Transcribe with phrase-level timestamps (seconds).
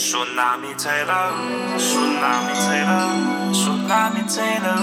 [0.00, 1.28] Tsunami taler
[1.76, 3.04] tsunami taler
[3.52, 4.80] tsunami taler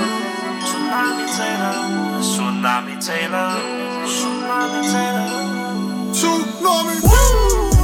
[0.61, 1.77] tsunami taler
[2.21, 6.13] tsunami taler ud, tsunami taler ud.
[6.13, 7.81] Tsunami Woo!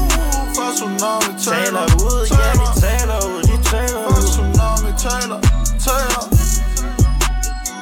[0.55, 4.25] For tsunami taler ud, ja de taler ud, de taler For ud.
[4.33, 5.39] tsunami taler
[5.85, 6.23] Taler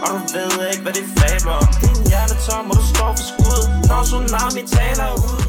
[0.04, 1.68] Og du ved ikke, hvad de fabler om.
[1.82, 5.42] Din hjerne tom, og du står for skud, når tsunami taler ud.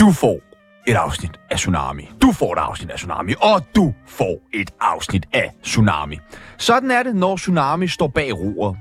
[0.00, 0.47] Du får
[0.88, 2.10] et afsnit af Tsunami.
[2.22, 6.18] Du får et afsnit af Tsunami, og du får et afsnit af Tsunami.
[6.56, 8.76] Sådan er det, når Tsunami står bag roret.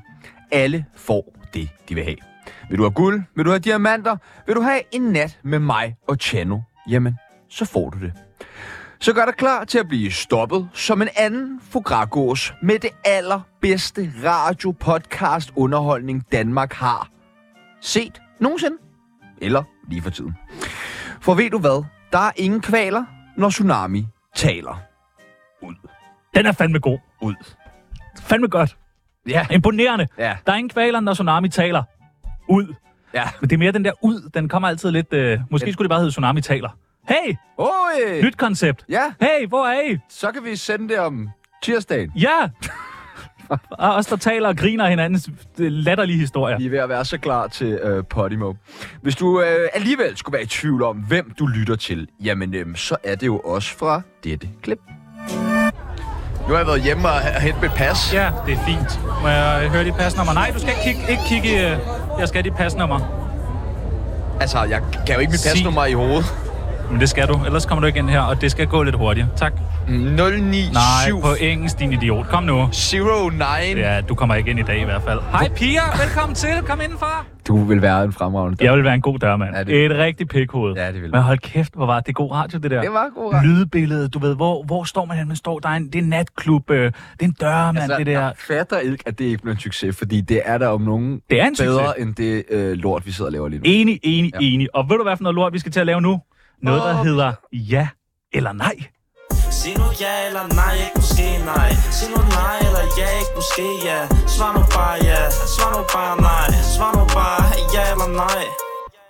[0.52, 2.16] Alle får det, de vil have.
[2.70, 3.24] Vil du have guld?
[3.36, 4.18] Vil du have diamanter?
[4.46, 6.60] Vil du have en nat med mig og Chano?
[6.90, 7.18] Jamen,
[7.50, 8.14] så får du det.
[9.00, 14.14] Så gør dig klar til at blive stoppet som en anden Fogragås med det allerbedste
[14.24, 17.10] radio-podcast underholdning Danmark har
[17.82, 18.78] set nogensinde.
[19.42, 20.36] Eller lige for tiden.
[21.22, 21.97] For ved du hvad?
[22.12, 23.04] Der er ingen kvaler,
[23.38, 24.82] når Tsunami taler.
[25.62, 25.76] Ud.
[26.36, 27.00] Den er fandme god.
[27.22, 27.34] Ud.
[28.22, 28.78] Fandme godt.
[29.28, 29.48] Ja.
[29.52, 30.08] Imponerende.
[30.18, 30.38] Ja.
[30.46, 31.84] Der er ingen kvaler, når Tsunami taler.
[32.50, 32.74] Ud.
[33.14, 33.24] Ja.
[33.42, 34.30] Men det er mere den der ud.
[34.34, 35.14] Den kommer altid lidt...
[35.14, 36.70] Øh, måske skulle det bare hedde Tsunami taler.
[37.10, 37.36] Hey!
[37.58, 38.22] Oj!
[38.24, 38.86] Nyt koncept.
[38.90, 39.98] Ja, Hey, hvor er I?
[40.10, 41.30] så kan vi sende det om
[41.64, 42.12] tirsdagen.
[42.16, 42.50] Ja!
[43.72, 46.58] Og os, der taler og griner hinandens øh, latterlige historier.
[46.58, 48.54] Vi er ved at være så klar til øh, Podimo.
[49.02, 52.76] Hvis du øh, alligevel skulle være i tvivl om, hvem du lytter til, jamen øh,
[52.76, 54.80] så er det jo også fra dette klip.
[56.48, 58.14] Nu har jeg været hjemme og hentet mit pas.
[58.14, 59.00] Ja, det er fint.
[59.22, 60.34] Må jeg høre dit pasnummer?
[60.34, 61.78] Nej, du skal ikke kigge, ikke kigge øh,
[62.20, 63.00] jeg skal have dit pasnummer.
[64.42, 65.52] Altså, jeg kan jo ikke mit Sig.
[65.52, 66.26] pasnummer i hovedet.
[66.92, 68.96] Men det skal du, ellers kommer du ikke ind her, og det skal gå lidt
[68.96, 69.30] hurtigere.
[69.36, 69.54] Tak.
[69.88, 72.28] 097 Nej, på engelsk, din idiot.
[72.28, 72.68] Kom nu.
[73.32, 73.80] 09.
[73.80, 75.20] Ja, du kommer ikke ind i dag i hvert fald.
[75.32, 76.50] Hej Pia, velkommen til.
[76.68, 77.26] Kom indenfor.
[77.48, 79.56] Du vil være en fremragende Jeg vil være en god dørmand.
[79.56, 79.86] Ja, det-.
[79.86, 80.76] Et rigtig pikhoved.
[80.76, 82.82] Ja, det vil Men hold kæft, hvor var det god radio, det der.
[82.82, 83.50] Det var god radio.
[83.50, 85.28] Lydbilledet, du ved, hvor, hvor står man hen?
[85.28, 87.98] Man står, der er en, det er en natklub, øh, det er en dørmand, altså,
[87.98, 88.12] det der.
[88.12, 91.22] Jeg fatter ikke, at det ikke bliver en succes, fordi det er der om nogen
[91.30, 91.68] Det er en succes.
[91.76, 93.64] bedre end det øh, lort, vi sidder og laver lige nu.
[93.66, 94.46] Enig, enig, ja.
[94.46, 94.76] enig.
[94.76, 96.20] Og ved du, hvad for noget lort, vi skal til at lave nu?
[96.62, 97.88] Noget, der hedder ja
[98.34, 98.76] eller nej.
[99.52, 103.66] Sig nu ja eller nej, ikke måske nej Sig nu nej eller ja, ikke måske
[103.86, 107.44] ja Svar nu bare ja, svar nu bare nej Svar nu bare
[107.76, 108.44] ja eller nej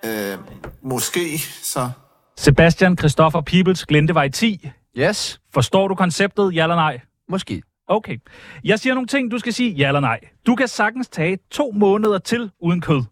[0.08, 0.38] øh,
[0.82, 1.90] Måske så
[2.38, 4.70] Sebastian Christoffer Peoples Glindevej 10.
[4.98, 7.00] Yes, Forstår du konceptet, ja eller nej?
[7.30, 7.62] måske.
[7.88, 8.18] Okay.
[8.64, 10.20] Jeg siger nogle ting, du skal sige ja eller nej.
[10.46, 13.04] Du kan sagtens tage to måneder til uden kød.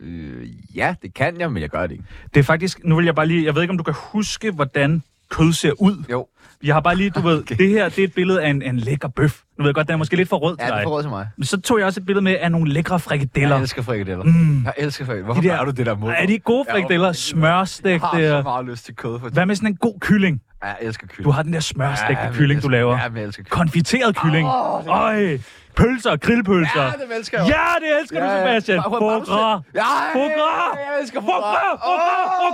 [0.00, 0.46] Øh,
[0.76, 2.04] ja, det kan jeg, men jeg gør det ikke.
[2.34, 4.50] Det er faktisk, nu vil jeg bare lige, jeg ved ikke, om du kan huske,
[4.50, 6.04] hvordan kød ser ud.
[6.10, 6.26] Jo,
[6.62, 7.56] Jeg har bare lige, du ved, Okay.
[7.56, 9.40] det her, det er et billede af en, en lækker bøf.
[9.58, 10.80] Nu ved jeg godt, den er måske lidt for rød til ja, det dig.
[10.80, 11.28] er for råd til mig.
[11.36, 13.56] Men så tog jeg også et billede med af nogle lækre frikadeller.
[13.56, 14.24] Jeg elsker frikadeller.
[14.24, 14.64] Mm.
[14.64, 15.24] Jeg elsker frikadeller.
[15.24, 16.12] Hvorfor De der- du det der mod?
[16.16, 17.06] Er de gode frikadeller?
[17.06, 18.02] Jeg Smørstegt.
[18.02, 19.20] har så meget lyst til kød.
[19.20, 20.40] For Hvad med sådan en god kylling?
[20.62, 21.24] Ja, jeg elsker kylling.
[21.24, 22.96] Du har den der smørstegte Ja, kylling, jeg du elsker- laver.
[22.98, 23.50] Ja, jeg elsker kylling.
[23.50, 24.48] Konfiteret kylling.
[24.48, 25.38] Åh, Øj,
[25.76, 26.82] pølser, grillpølser.
[26.82, 27.48] Ja, det elsker jeg.
[27.48, 28.80] Ja, det elsker du, Sebastian.
[28.80, 29.28] Gras.
[29.74, 29.82] Ja,
[30.12, 30.78] Foie gras.
[30.78, 31.80] Jeg elsker foie gras.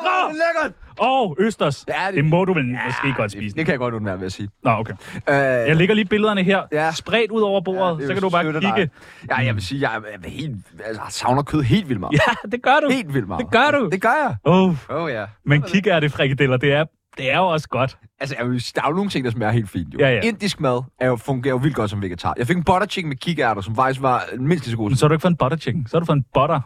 [0.02, 0.72] det er lækkert.
[0.98, 1.84] Og østers.
[1.88, 3.56] Ja, det- det må du vel måske godt Det, spise.
[3.56, 4.48] det kan jeg godt undvære, vil jeg sige.
[4.64, 4.92] Nå, okay.
[5.28, 5.34] Øh,
[5.68, 6.92] Jeg lægger lige billederne her, Ja.
[6.92, 8.60] spredt ud over bordet, det er så kan du bare kigge.
[8.76, 8.90] dig.
[9.30, 12.12] Ja, jeg vil sige, jeg, er helt, altså, jeg savner kød helt vildt meget.
[12.12, 12.90] Ja, det gør du.
[12.92, 13.44] Helt vildt meget.
[13.44, 13.88] Det gør du.
[13.92, 14.36] Det gør jeg.
[14.44, 15.24] Oh, oh, ja.
[15.44, 16.84] men kig er det frikadeller, det er,
[17.16, 17.98] det er jo også godt.
[18.20, 19.94] Altså, jeg der er jo nogle ting, der smager helt fint.
[19.94, 19.98] Jo.
[19.98, 20.20] Ja, ja.
[20.20, 22.34] Indisk mad er jo, fungerer jo vildt godt som vegetar.
[22.38, 24.96] Jeg fik en butter chicken med kikærter, som faktisk var mindst lige så god Men
[24.96, 26.60] så har du ikke fået en butter chicken, så har du fået en butter.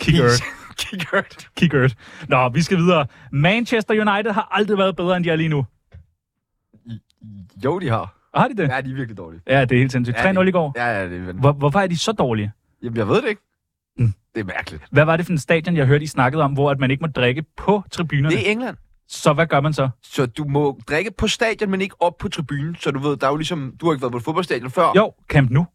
[0.00, 0.42] Kickert.
[0.78, 1.48] Kikkert.
[1.56, 1.94] Kickert.
[2.28, 3.06] Nå, vi skal videre.
[3.32, 5.66] Manchester United har aldrig været bedre, end de er lige nu.
[7.64, 8.16] Jo, de har.
[8.32, 8.68] Og har de det?
[8.68, 9.40] Ja, de er virkelig dårlige.
[9.46, 10.16] Ja, det er helt sindssygt.
[10.18, 10.72] Ja, 3-0 i går.
[10.76, 12.52] Ja, ja, det er Hvor, hvorfor er de så dårlige?
[12.82, 13.42] Jamen, jeg ved det ikke.
[13.98, 14.12] Mm.
[14.34, 14.82] Det er mærkeligt.
[14.90, 17.00] Hvad var det for en stadion, jeg hørte, I snakkede om, hvor at man ikke
[17.00, 18.30] må drikke på tribunerne?
[18.36, 18.76] Det er England.
[19.08, 19.88] Så hvad gør man så?
[20.02, 22.76] Så du må drikke på stadion, men ikke op på tribunen.
[22.80, 23.72] Så du ved, der er jo ligesom...
[23.80, 24.92] Du har ikke været på et fodboldstadion før.
[24.96, 25.66] Jo, Camp Nou.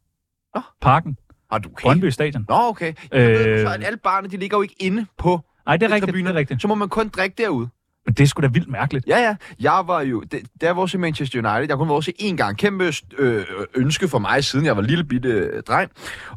[0.56, 0.62] Nå.
[0.81, 1.18] Parken.
[1.52, 1.81] Har du okay?
[1.84, 2.46] Brøndby Stadion.
[2.50, 2.94] Nå, okay.
[3.12, 3.59] Jeg ved, Øh.
[3.68, 6.14] så at alle barne, de ligger jo ikke inde på Nej, det er rigtigt, det
[6.14, 6.36] tribunerne.
[6.36, 6.62] er rigtigt.
[6.62, 7.70] Så må man kun drikke derude.
[8.05, 9.08] Men det er sgu da vildt mærkeligt.
[9.08, 9.35] Ja, ja.
[9.59, 10.22] Jeg var jo...
[10.22, 11.70] Det, der var også i Manchester United.
[11.70, 12.58] Jeg kun var også én gang.
[12.58, 13.46] Kæmpe øh,
[13.76, 15.91] ønske for mig, siden jeg var lille bitte øh, dreng.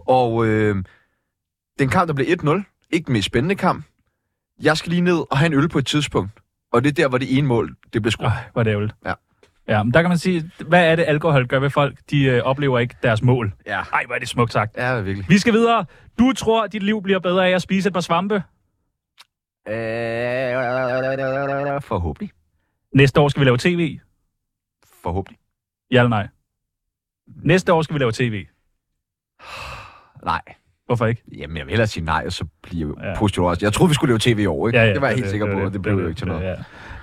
[0.07, 0.77] Og øh,
[1.79, 2.87] den kamp, der blev 1-0.
[2.91, 3.85] Ikke den mest spændende kamp.
[4.63, 6.31] Jeg skal lige ned og have en øl på et tidspunkt.
[6.75, 8.27] Og det er der, hvor det ene mål, det blev skruet.
[8.27, 8.95] Øj, hvor er det ærgerligt.
[9.07, 9.13] Ja.
[9.69, 11.99] Ja, men der kan man sige, hvad er det, alkohol gør ved folk?
[12.11, 13.53] De øh, oplever ikke deres mål.
[13.67, 13.81] Ja.
[13.93, 14.77] Ej, hvor er det smukt sagt.
[14.77, 15.29] Ja, virkelig.
[15.29, 15.85] Vi skal videre.
[16.19, 18.35] Du tror, dit liv bliver bedre af at spise et par svampe.
[18.35, 18.43] Øh,
[21.83, 22.31] forhåbentlig.
[22.95, 23.99] Næste år skal vi lave tv.
[25.03, 25.39] Forhåbentlig.
[25.91, 26.29] Ja eller nej?
[27.27, 28.47] Næste år skal vi lave tv.
[30.25, 30.43] Nej.
[30.87, 31.23] Hvorfor ikke?
[31.39, 33.09] Jamen, jeg vil hellere sige nej, og så bliver Ja.
[33.09, 33.19] ja.
[33.19, 33.67] positivt også.
[33.67, 34.79] Jeg troede, vi skulle lave tv i år, ikke?
[34.93, 36.43] det var jeg helt sikker på, var og det blev jo ikke til noget.
[36.43, 36.55] Ja.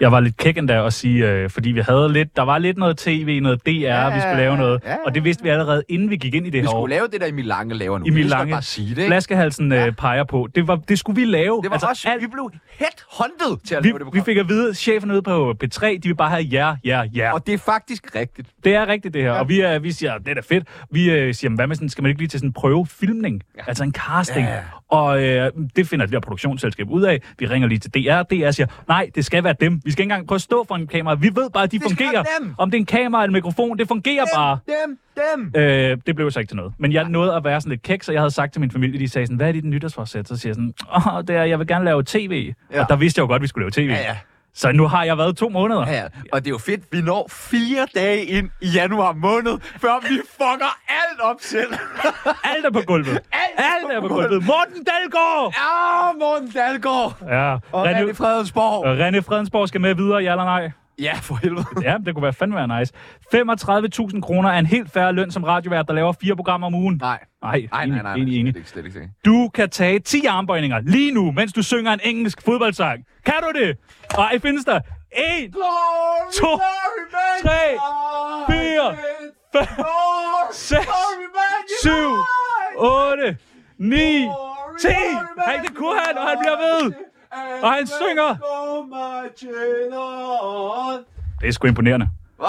[0.01, 2.77] Jeg var lidt kæk endda at sige, øh, fordi vi havde lidt, der var lidt
[2.77, 4.97] noget tv, noget DR, ja, vi skulle lave noget, ja, ja.
[5.05, 6.81] og det vidste vi allerede, inden vi gik ind i det Vi her år.
[6.81, 8.05] skulle lave det der Emil Lange laver nu.
[8.05, 8.51] Emil Lange.
[8.51, 9.07] bare sige det, ikke?
[9.09, 10.47] Flaskehalsen øh, peger på.
[10.55, 11.61] Det, var, det skulle vi lave.
[11.61, 14.25] Det var altså, også, alt, vi blev headhunted til at vi, lave det vi program.
[14.25, 17.33] fik at vide, at chefen ude på P3, de vil bare have ja, ja, ja.
[17.33, 18.47] Og det er faktisk rigtigt.
[18.63, 19.33] Det er rigtigt, det her.
[19.33, 19.39] Ja.
[19.39, 20.67] Og vi, er, vi siger, det er da fedt.
[20.91, 23.41] Vi øh, siger, hvad med sådan, skal man ikke lige til sådan en prøvefilmning?
[23.57, 23.61] Ja.
[23.67, 24.47] Altså en casting.
[24.47, 24.59] Ja.
[24.89, 27.21] Og øh, det finder det der produktionsselskab ud af.
[27.39, 28.23] Vi ringer lige til DR.
[28.23, 29.81] DR siger, nej, det skal være dem.
[29.85, 31.15] Vi skal ikke engang prøve at stå for en kamera.
[31.15, 32.23] Vi ved bare, at de Det skal fungerer.
[32.39, 32.53] dem.
[32.57, 34.59] Om det er en kamera eller en mikrofon, det fungerer bare.
[34.67, 34.97] Dem,
[35.53, 35.61] dem.
[35.61, 36.73] Øh, det blev så ikke til noget.
[36.77, 38.99] Men jeg nåede at være sådan lidt kæk, så jeg havde sagt til min familie,
[38.99, 40.27] de sagde sådan, hvad er dit nytårsforsæt?
[40.27, 40.73] Så siger jeg sådan,
[41.15, 42.53] åh, det er, jeg vil gerne lave tv.
[42.73, 42.81] Ja.
[42.83, 43.89] Og der vidste jeg jo godt, at vi skulle lave tv.
[43.91, 44.17] Ja, ja.
[44.53, 45.87] Så nu har jeg været to måneder.
[45.87, 46.03] Ja, ja.
[46.31, 50.19] Og det er jo fedt, vi når fire dage ind i januar måned, før vi
[50.37, 51.73] fucker alt op selv.
[52.55, 53.19] Alt er på gulvet.
[53.57, 54.45] Alt er på gulvet.
[54.45, 55.53] Morten Dalgaard!
[55.55, 57.17] Ja, Morten Dalgaard.
[57.27, 57.53] Ja.
[57.71, 58.85] Og René, René Fredensborg.
[59.07, 60.71] René Fredensborg skal med videre, ja eller nej?
[61.01, 61.65] Ja, for helvede.
[61.89, 62.93] Ja, det kunne være fandme være nice.
[64.15, 66.97] 35.000 kroner er en helt færre løn som radiovært, der laver fire programmer om ugen.
[67.01, 67.19] Nej.
[67.43, 68.13] Nej, Nej, enig, nej, nej.
[68.15, 68.53] enig, enig.
[68.53, 69.13] Slet ikke, slet ikke, slet ikke.
[69.25, 73.03] Du kan tage 10 armbøjninger lige nu, mens du synger en engelsk fodboldsang.
[73.25, 73.77] Kan du det?
[74.17, 74.79] Ej, findes der?
[75.41, 75.53] 1,
[76.33, 76.47] To,
[77.43, 77.61] tre,
[78.49, 78.95] fire,
[79.53, 79.67] fem,
[80.53, 80.87] seks,
[81.83, 82.11] syv,
[82.77, 83.37] 8,
[83.77, 83.95] 9,
[84.81, 84.87] 10.
[84.87, 86.93] Hey, det kunne han, og han bliver ved.
[87.63, 88.35] Og han synger.
[91.41, 92.09] Det er sgu imponerende.
[92.37, 92.47] Hvad?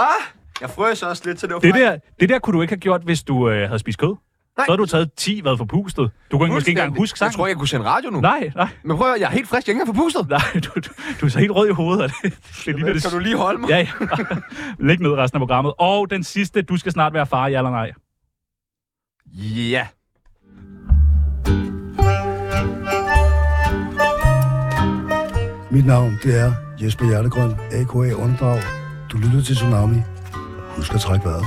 [0.61, 2.81] Jeg frøs også lidt, så det var Det der, det der kunne du ikke have
[2.81, 4.09] gjort, hvis du øh, havde spist kød.
[4.57, 4.67] Nej.
[4.67, 6.11] Så havde du taget 10 hvad for pustet.
[6.31, 7.33] Du kunne måske ikke engang huske Jeg sangen.
[7.37, 8.21] tror ikke, jeg kunne sende radio nu.
[8.21, 10.29] Nej, nej, Men prøv at jeg er helt frisk, jeg er ikke engang forpustet.
[10.29, 10.41] nej.
[10.55, 10.91] Du, du,
[11.21, 12.13] du er så helt rød i hovedet.
[12.23, 12.33] Det,
[12.67, 13.03] det ligner det.
[13.03, 13.69] Kan du lige holde mig?
[13.71, 13.87] Ja, ja.
[14.87, 15.73] Læg ned resten af programmet.
[15.79, 17.93] Og den sidste, du skal snart være far, ja eller nej.
[19.71, 19.87] Ja.
[25.73, 26.53] Mit navn, det er
[26.83, 28.23] Jesper Hjertegrøn, a.k.a.
[28.25, 28.59] Åndrag.
[29.13, 29.97] Du lytter til Tsunami.
[30.77, 31.45] Husk at trække vejret.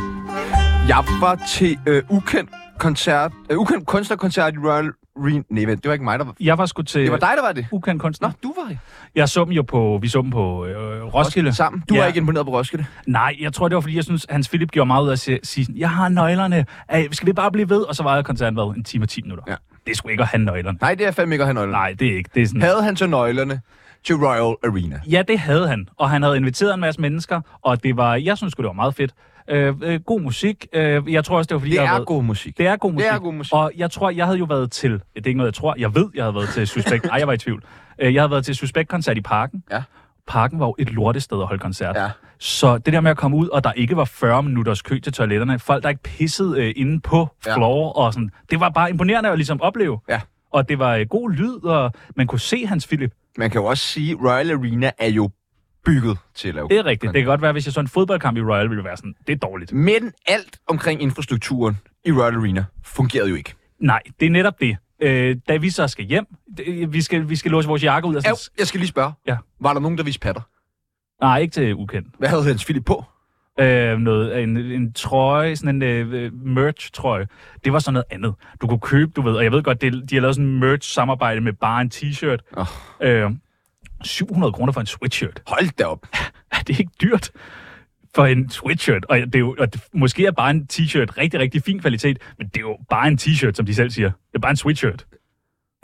[0.87, 2.49] Jeg var til øh, ukendt
[2.79, 5.41] koncert, øh, ukendt kunstnerkoncert i Royal Arena.
[5.49, 6.33] Nej, vent, det var ikke mig, der var...
[6.39, 7.67] Jeg var sgu til Det var dig, der var det.
[7.71, 8.27] ukendt kunstner.
[8.27, 8.79] Nå, du var det.
[9.15, 11.53] Jeg så dem jo på, vi så dem på øh, Roskilde.
[11.53, 11.83] Sammen.
[11.89, 11.99] Du Ja.
[11.99, 12.85] var ikke imponeret på Roskilde.
[13.07, 15.39] Nej, jeg tror, det var, fordi jeg synes, Hans Philip gjorde meget ud af at
[15.47, 16.65] sige, jeg har nøglerne.
[16.89, 17.81] Ej, skal vi bare blive ved?
[17.81, 19.43] Og så var koncerten været en time og 10 minutter.
[19.47, 19.55] Ja.
[19.85, 20.77] Det er sgu ikke at have nøglerne.
[20.81, 21.71] Nej, det er fandme ikke at have nøglerne.
[21.71, 22.29] Nej, det er ikke.
[22.35, 23.61] Det er sådan, Havde han så nøglerne
[24.05, 24.99] til Royal Arena?
[25.09, 25.87] Ja, det havde han.
[25.97, 28.95] Og han havde inviteret en masse mennesker, og det var, jeg synes det var meget
[28.95, 29.11] fedt.
[29.49, 30.67] Øh, øh, god musik.
[30.73, 32.57] Øh, jeg tror også, det var fordi, Det jeg er været, god musik.
[32.57, 33.07] Det er god musik.
[33.11, 33.53] er god musik.
[33.53, 34.91] Og jeg tror, jeg havde jo været til...
[34.91, 35.75] Det er ikke noget, jeg tror.
[35.77, 37.05] Jeg ved, jeg havde været til Suspekt.
[37.09, 37.63] Nej, jeg var i tvivl.
[37.99, 39.63] Øh, Jeg havde været til Suspekt-koncert i Parken.
[39.71, 39.83] Ja.
[40.27, 41.95] Parken var jo et lortested at holde koncert.
[41.95, 42.09] Ja.
[42.39, 45.13] Så det der med at komme ud, og der ikke var 40 minutters kø til
[45.13, 47.55] toiletterne, folk der ikke pissede øh, inde på Ja.
[47.55, 49.99] floor og sådan, det var bare imponerende at ligesom opleve.
[50.09, 50.21] Ja.
[50.51, 53.11] Og det var øh, god lyd, og man kunne se Hans Philip.
[53.37, 55.29] Man kan jo også sige, at Royal Arena er jo
[55.85, 57.13] bygget til at lave Det er rigtigt.
[57.13, 59.15] Det kan godt være, hvis jeg så en fodboldkamp i Royal, ville det være sådan,
[59.27, 59.73] det er dårligt.
[59.73, 63.53] Men alt omkring infrastrukturen i Royal Arena fungerede jo ikke.
[63.79, 64.77] Nej, det er netop det.
[65.01, 66.25] Øh, da vi så skal hjem,
[66.57, 68.15] det, vi, skal, vi skal låse vores jakke ud.
[68.15, 69.13] Og sådan, jeg skal lige spørge.
[69.27, 69.37] Ja.
[69.59, 70.41] Var der nogen, der viste patter?
[71.21, 72.07] nej, ikke til ukendt.
[72.17, 73.03] Hvad havde Hans Philip på?
[73.59, 77.27] Øh, noget, en, en trøje, sådan en øh, merch-trøje.
[77.63, 78.33] Det var sådan noget andet.
[78.61, 80.59] Du kunne købe, du ved, og jeg ved godt, det, de har lavet sådan en
[80.59, 82.37] merch-samarbejde med bare en t-shirt.
[82.57, 82.65] Åh.
[83.01, 83.31] Øh,
[84.03, 85.41] 700 kroner for en sweatshirt.
[85.47, 86.07] Hold da op.
[86.51, 87.31] Er det ikke dyrt?
[88.15, 89.05] For en sweatshirt.
[89.05, 92.17] Og, det er jo, og det, måske er bare en t-shirt rigtig, rigtig fin kvalitet,
[92.37, 94.07] men det er jo bare en t-shirt, som de selv siger.
[94.07, 95.05] Det er bare en sweatshirt.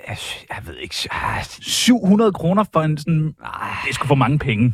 [0.08, 0.18] Jeg,
[0.50, 0.96] jeg ved ikke.
[1.12, 3.28] Ah, 700 kroner for en sådan...
[3.28, 4.74] Det er sgu for mange penge.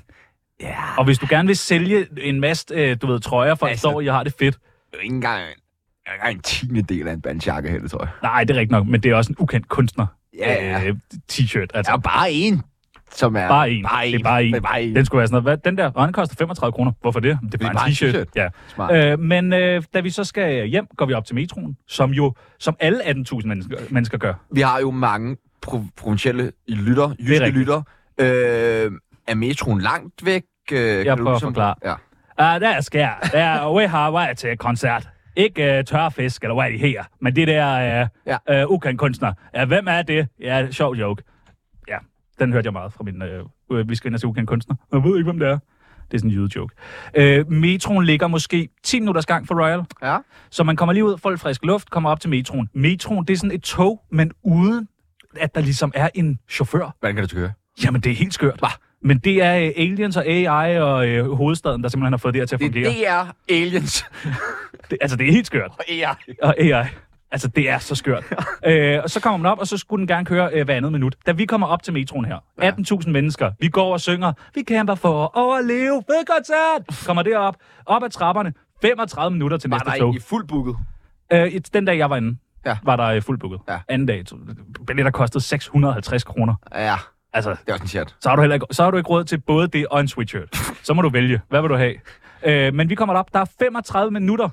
[0.61, 3.89] Ja, Og hvis du gerne vil sælge en masse, øh, du ved, trøjer for Altså-
[3.89, 4.55] et år, jeg har det fedt.
[4.91, 5.41] det er ikke engang,
[6.13, 8.09] engang en tiende del af en bandjakke heller, tror jeg.
[8.23, 10.05] Nej, det er rigtigt nok, men det er også en ukendt kunstner.
[10.37, 10.87] Ja, ja.
[10.87, 10.95] Øh,
[11.31, 11.91] t-shirt, altså.
[11.91, 12.61] Er bare en,
[13.11, 13.47] som er...
[13.47, 13.83] Bare en.
[13.83, 14.13] Bare en.
[14.13, 14.53] Det er bare en.
[14.53, 14.95] Det er bare en.
[14.95, 15.59] Den skulle være sådan noget.
[15.63, 16.91] Hvad, den der, og den koster 35 kroner.
[17.01, 17.39] Hvorfor det?
[17.51, 18.25] Det er bare, en t-shirt.
[18.35, 18.47] Ja.
[18.67, 18.95] Smart.
[18.95, 22.33] Øh, men øh, da vi så skal hjem, går vi op til metroen, som jo,
[22.59, 23.13] som alle 18.000
[23.47, 24.33] mennesker, mennesker gør.
[24.51, 25.37] Vi har jo mange
[25.67, 27.81] pro- provincielle lytter, jyske lytter.
[28.19, 28.91] Øh,
[29.27, 30.43] er metroen langt væk?
[30.71, 31.75] Øh, kan du prøver at ligesom- forklare.
[32.39, 32.55] Ja.
[32.55, 33.17] Uh, der skal jeg.
[33.31, 35.09] Der, vi har været til koncert.
[35.35, 38.07] Ikke uh, tørfisk, eller hvad de her, men det der uh,
[38.47, 38.63] Ja.
[38.65, 39.33] uh, ukendt kunstner.
[39.55, 40.27] Ja, hvem er det?
[40.39, 41.23] Ja, sjov joke.
[41.87, 41.97] Ja,
[42.39, 43.21] den hørte jeg meget fra min...
[43.69, 44.75] Uh, vi skal ind og se ukendt kunstner.
[44.93, 45.59] Jeg ved ikke, hvem det er.
[46.11, 46.75] Det er sådan en jydejoke.
[47.19, 49.83] Uh, metroen ligger måske 10 minutters gang fra Royal.
[50.03, 50.17] Ja.
[50.49, 52.69] Så man kommer lige ud, får lidt frisk luft, kommer op til metroen.
[52.73, 54.87] Metroen, det er sådan et tog, men uden
[55.39, 56.95] at der ligesom er en chauffør.
[56.99, 57.51] Hvordan kan det køre?
[57.83, 58.61] Jamen, det er helt skørt.
[59.01, 62.41] Men det er øh, aliens og AI og øh, hovedstaden, der simpelthen har fået det
[62.41, 62.91] her til at Det, fungere.
[62.93, 64.05] det er aliens
[64.89, 65.71] Det, altså, det er helt skørt.
[65.79, 66.03] og AI.
[66.43, 66.85] Og AI.
[67.31, 68.23] Altså, det er så skørt.
[68.67, 70.91] øh, og så kommer man op, og så skulle den gerne køre øh, hver andet
[70.91, 71.15] minut.
[71.25, 72.37] Da vi kommer op til metroen her,
[73.03, 77.05] 18.000 mennesker, vi går og synger, vi kæmper for at overleve, fed koncert!
[77.07, 80.05] Kommer derop, op ad trapperne, 35 minutter til Var næste der tog.
[80.07, 80.75] egentlig fuldt booket?
[81.33, 82.77] Øh, den dag, jeg var inde, Ja.
[82.83, 83.59] var der øh, fuldt booket.
[83.69, 83.77] Ja.
[83.89, 84.23] Anden dag,
[84.87, 86.55] billetter kostede 650 kroner.
[86.75, 86.95] Ja,
[87.33, 88.15] Altså, det er også en chat.
[88.21, 90.07] så har, du heller ikke, så har du ikke råd til både det og en
[90.07, 90.57] sweatshirt.
[90.83, 91.41] Så må du vælge.
[91.49, 91.95] Hvad vil du have?
[92.45, 94.49] Øh, men vi kommer op, der er 35 minutter.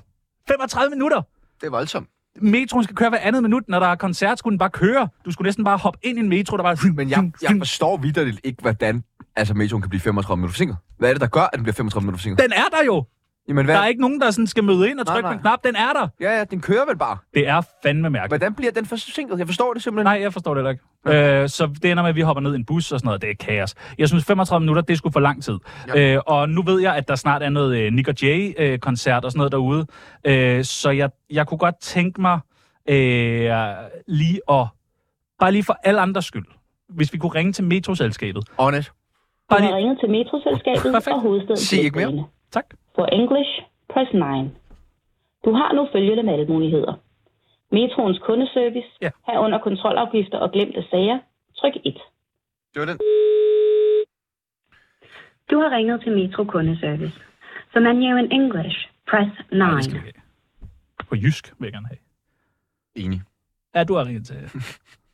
[0.47, 1.21] 35 minutter!
[1.61, 2.09] Det er voldsomt.
[2.41, 3.63] Metroen skal køre hver andet minut.
[3.67, 5.07] Når der er koncert, skulle den bare køre.
[5.25, 6.93] Du skulle næsten bare hoppe ind i en metro, der var...
[6.93, 9.03] Men jeg, jeg forstår vidderligt ikke, hvordan
[9.35, 10.77] altså, metroen kan blive 35 minutter forsinket.
[10.97, 12.43] Hvad er det, der gør, at den bliver 35 minutter forsinket?
[12.43, 13.05] Den er der jo!
[13.47, 13.75] Jamen, hvad?
[13.75, 15.63] Der er ikke nogen, der sådan skal møde ind og Nej, trykke på en knap.
[15.63, 16.07] Den er der.
[16.21, 17.17] Ja, ja, den kører vel bare.
[17.33, 18.29] Det er fandme mærkeligt.
[18.29, 19.39] Hvordan bliver den forsinket?
[19.39, 20.05] Jeg forstår det simpelthen.
[20.05, 21.41] Nej, jeg forstår det heller ikke.
[21.41, 23.21] Øh, så det ender med, at vi hopper ned i en bus og sådan noget.
[23.21, 23.75] Det er kaos.
[23.97, 25.57] Jeg synes, 35 minutter, det skulle for lang tid.
[25.87, 26.13] Ja.
[26.15, 29.31] Øh, og nu ved jeg, at der snart er noget øh, Nick og Jay-koncert og
[29.31, 29.85] sådan noget derude.
[30.27, 32.39] Øh, så jeg, jeg kunne godt tænke mig
[32.89, 33.51] øh,
[34.07, 34.67] lige at...
[35.39, 36.45] Bare lige for alle andres skyld.
[36.89, 38.43] Hvis vi kunne ringe til metroselskabet.
[38.59, 38.91] Honest.
[39.49, 39.75] Bare lige...
[39.75, 41.13] ringet til Metroselskabet Perfekt.
[41.13, 42.23] og hovedstaden Sig ikke mere.
[42.51, 42.65] Tak.
[42.95, 43.51] For English,
[43.93, 44.19] press 9.
[45.45, 46.93] Du har nu følgende valgmuligheder.
[47.71, 49.09] Metroens kundeservice, Ja.
[49.27, 51.19] herunder kontrolafgifter og glemte sager.
[51.57, 51.93] Tryk 1.
[52.73, 52.97] Det var den.
[55.51, 57.19] Du har ringet til Metro kundeservice.
[57.73, 58.77] For menu in English,
[59.09, 59.57] press 9.
[59.57, 60.69] Nej, det skal vi have.
[61.09, 61.99] På jysk vil jeg gerne have.
[62.95, 63.21] Enig.
[63.75, 64.35] Ja, du har ringet til...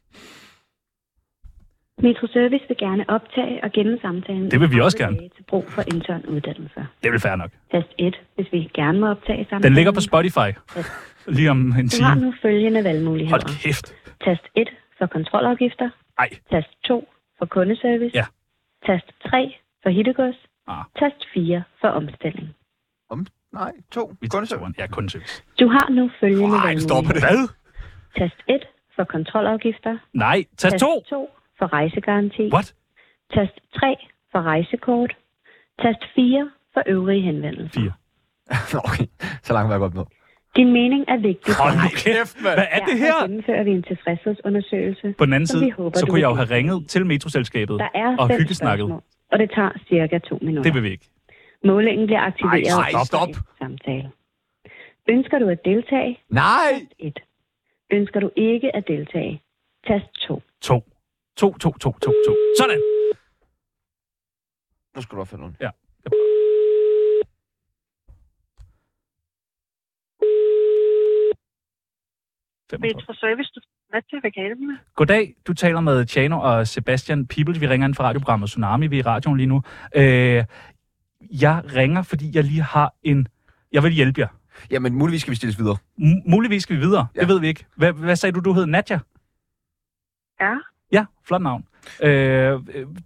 [2.01, 4.51] Metro Service vil gerne optage og gemme samtalen.
[4.51, 5.29] Det vil vi også 30 gerne.
[5.35, 6.87] Til brug for intern uddannelse.
[7.03, 7.51] Det vel fair nok.
[7.71, 9.63] Tast 1, hvis vi gerne må optage samtalen.
[9.63, 10.49] Den ligger på Spotify.
[11.27, 12.25] Lige om en Du har time.
[12.25, 13.31] nu følgende valgmuligheder.
[13.43, 13.93] Hold kæft.
[14.25, 15.89] Tast 1 for kontrolafgifter.
[16.19, 16.29] Ej.
[16.51, 18.15] Tast 2 for kundeservice.
[18.15, 18.25] Ja.
[18.85, 20.35] Tast 3 for hittegods.
[20.67, 20.83] Ah.
[20.99, 22.49] Tast 4 for omstilling.
[23.09, 24.13] Om, nej, to.
[24.21, 24.75] Vi Kun tager turen.
[24.79, 25.43] Ja, kun service.
[25.59, 27.11] Du har nu følgende Nej, stop det.
[27.25, 27.49] Hvad?
[28.17, 28.61] Tast 1
[28.95, 29.97] for kontrolafgifter.
[30.13, 31.03] Nej, tast to.
[31.09, 31.29] 2
[31.61, 32.45] for rejsegaranti.
[32.53, 32.73] What?
[33.33, 33.95] Tast 3
[34.31, 35.11] for rejsekort.
[35.81, 37.81] Tast 4 for øvrige henvendelser.
[37.81, 37.93] Fire.
[38.87, 39.05] okay,
[39.43, 40.03] så langt var jeg godt med.
[40.55, 41.53] Din mening er vigtig.
[41.61, 42.55] Hold for nu kæft, mand.
[42.57, 43.27] Hvad er det Derfor her?
[43.27, 45.13] gennemfører vi en tilfredshedsundersøgelse.
[45.17, 48.17] På den anden side, håber, så kunne jeg jo have ringet til metroselskabet Der er
[48.17, 48.83] og hyggesnakket.
[48.83, 50.63] spørgsmål, og det tager cirka to minutter.
[50.63, 51.07] Det vil vi ikke.
[51.63, 53.27] Målingen bliver aktiveret Ej, stop.
[53.27, 54.11] en samtale.
[55.09, 56.19] Ønsker du at deltage?
[56.29, 56.71] Nej!
[56.73, 57.19] Tast 1.
[57.91, 59.41] Ønsker du ikke at deltage?
[59.87, 60.41] Tast 2.
[60.61, 60.83] To.
[61.37, 62.35] To, to, to, to, to.
[62.57, 62.81] Sådan.
[64.95, 65.55] Nu skal du opfinde noget.
[65.61, 65.69] Ja.
[72.79, 73.61] Metro Service, du
[74.67, 74.77] med?
[74.95, 77.61] Goddag, du taler med Chano og Sebastian Peebles.
[77.61, 78.87] Vi ringer ind fra radioprogrammet Tsunami.
[78.87, 79.61] Vi er i radioen lige nu.
[79.95, 80.45] Øh,
[81.21, 83.27] jeg ringer, fordi jeg lige har en...
[83.71, 84.27] Jeg vil hjælpe jer.
[84.71, 85.77] Jamen, muligvis skal vi stilles videre.
[85.99, 87.07] M- muligvis skal vi videre.
[87.15, 87.19] Ja.
[87.19, 87.65] Det ved vi ikke.
[87.75, 88.65] Hvad, hvad sagde du, du hed?
[88.65, 88.99] Nadja?
[90.41, 90.55] Ja.
[90.91, 91.65] Ja, flot navn.
[92.03, 92.59] Øh,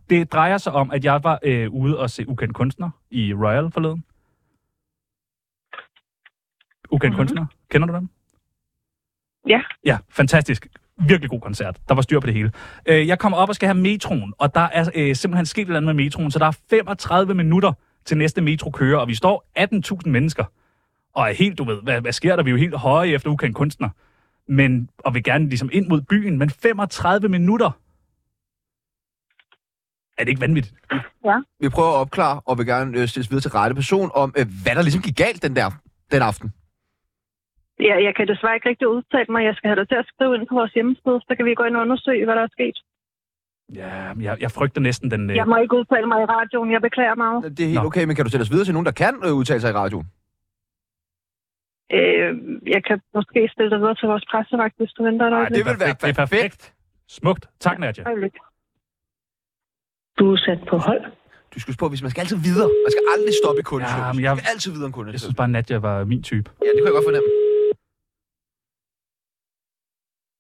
[0.10, 3.72] det drejer sig om, at jeg var øh, ude og se Ukendt Kunstner i Royal
[3.72, 4.04] forleden.
[6.92, 7.18] Ukendt mm-hmm.
[7.18, 7.46] Kunstner.
[7.70, 8.10] Kender du dem?
[9.48, 9.62] Ja.
[9.86, 10.68] Ja, fantastisk.
[10.98, 11.78] Virkelig god koncert.
[11.90, 12.52] Der var styr på det hele.
[12.86, 15.66] Øh, jeg kommer op og skal have metroen, og der er øh, simpelthen sket et
[15.66, 17.74] eller andet med metroen, så der er 35 minutter
[18.06, 20.46] til næste metro kører, og vi står 18.000 mennesker.
[21.14, 22.44] Og er helt, du ved, hvad, hvad sker der?
[22.44, 23.90] Vi er jo helt høje efter ukendt kunstner.
[24.48, 27.72] Men, og vil gerne ligesom ind mod byen, men 35 minutter.
[30.18, 30.76] Er det ikke vanvittigt?
[31.60, 34.46] Vi prøver at opklare, og vil gerne øh, stilles videre til rette person, om øh,
[34.64, 35.68] hvad der ligesom gik galt den der
[36.12, 36.54] den aften.
[37.80, 39.42] Ja, jeg kan desværre ikke rigtig udtale mig.
[39.50, 41.64] Jeg skal have dig til at skrive ind på vores hjemmeside, så kan vi gå
[41.64, 42.78] ind og undersøge, hvad der er sket.
[43.82, 43.92] Ja,
[44.28, 45.30] jeg, jeg frygter næsten den...
[45.30, 46.72] Øh, Jeg må ikke udtale mig i radioen.
[46.72, 47.58] Jeg beklager meget.
[47.58, 47.86] Det er helt Nå.
[47.90, 49.74] okay, men kan du sætte os videre til nogen, der kan øh, udtale sig i
[49.74, 50.08] radioen?
[51.92, 52.32] Øh,
[52.74, 55.58] jeg kan måske stille dig videre til vores pressevagt, hvis du venter øjeblik.
[55.58, 56.74] det vil være det er perfekt.
[57.08, 57.44] Smukt.
[57.60, 58.04] Tak, Nadja.
[58.12, 58.36] Øjeblik.
[60.20, 61.04] Du er sat på hold.
[61.54, 62.70] Du skal på, hvis man skal altid videre.
[62.86, 64.06] Man skal aldrig stoppe i kundeservice.
[64.08, 65.24] Ja, men jeg- skal altid videre en Jeg kundeservice.
[65.26, 66.48] synes bare, Nadja var min type.
[66.66, 67.30] Ja, det kunne jeg godt fornemme.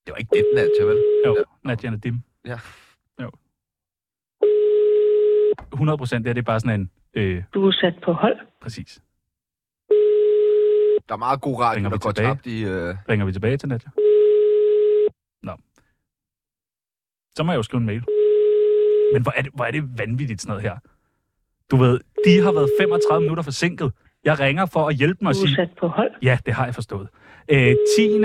[0.03, 0.99] Det var ikke det, den er vel?
[1.27, 1.43] Jo, Ja.
[1.69, 2.17] Nadja er dim.
[2.51, 2.57] Ja.
[3.23, 3.29] Jo.
[5.73, 6.91] 100 procent, det, her, det er bare sådan en...
[7.13, 8.37] Øh, Du er sat på hold.
[8.61, 9.01] præcis.
[11.07, 12.33] Der er meget god radio, Ringer der vi går tilbage?
[12.35, 12.63] tabt i...
[12.65, 12.95] Øh...
[13.09, 13.89] Ringer vi tilbage til Nadja?
[15.43, 15.53] Nå.
[17.35, 18.03] Så må jeg jo skrive en mail.
[19.13, 20.75] Men hvor er det, hvor er det vanvittigt sådan noget her.
[21.71, 23.91] Du ved, de har været 35 minutter forsinket.
[24.23, 26.11] Jeg ringer for at hjælpe mig er sige, sat på hold.
[26.21, 27.07] ja, det har jeg forstået.
[27.51, 28.17] Øh, 10.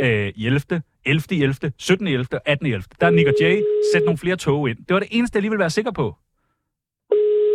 [0.00, 0.82] Øh, 11.
[1.04, 1.42] 11.
[1.42, 1.72] 11.
[1.78, 2.06] 17.
[2.06, 2.26] 11.
[2.46, 2.66] 18.
[2.66, 2.82] 11.
[3.00, 3.62] Der er Nick og Jay.
[3.92, 4.78] Sæt nogle flere tog ind.
[4.78, 6.16] Det var det eneste, jeg lige ville være sikker på.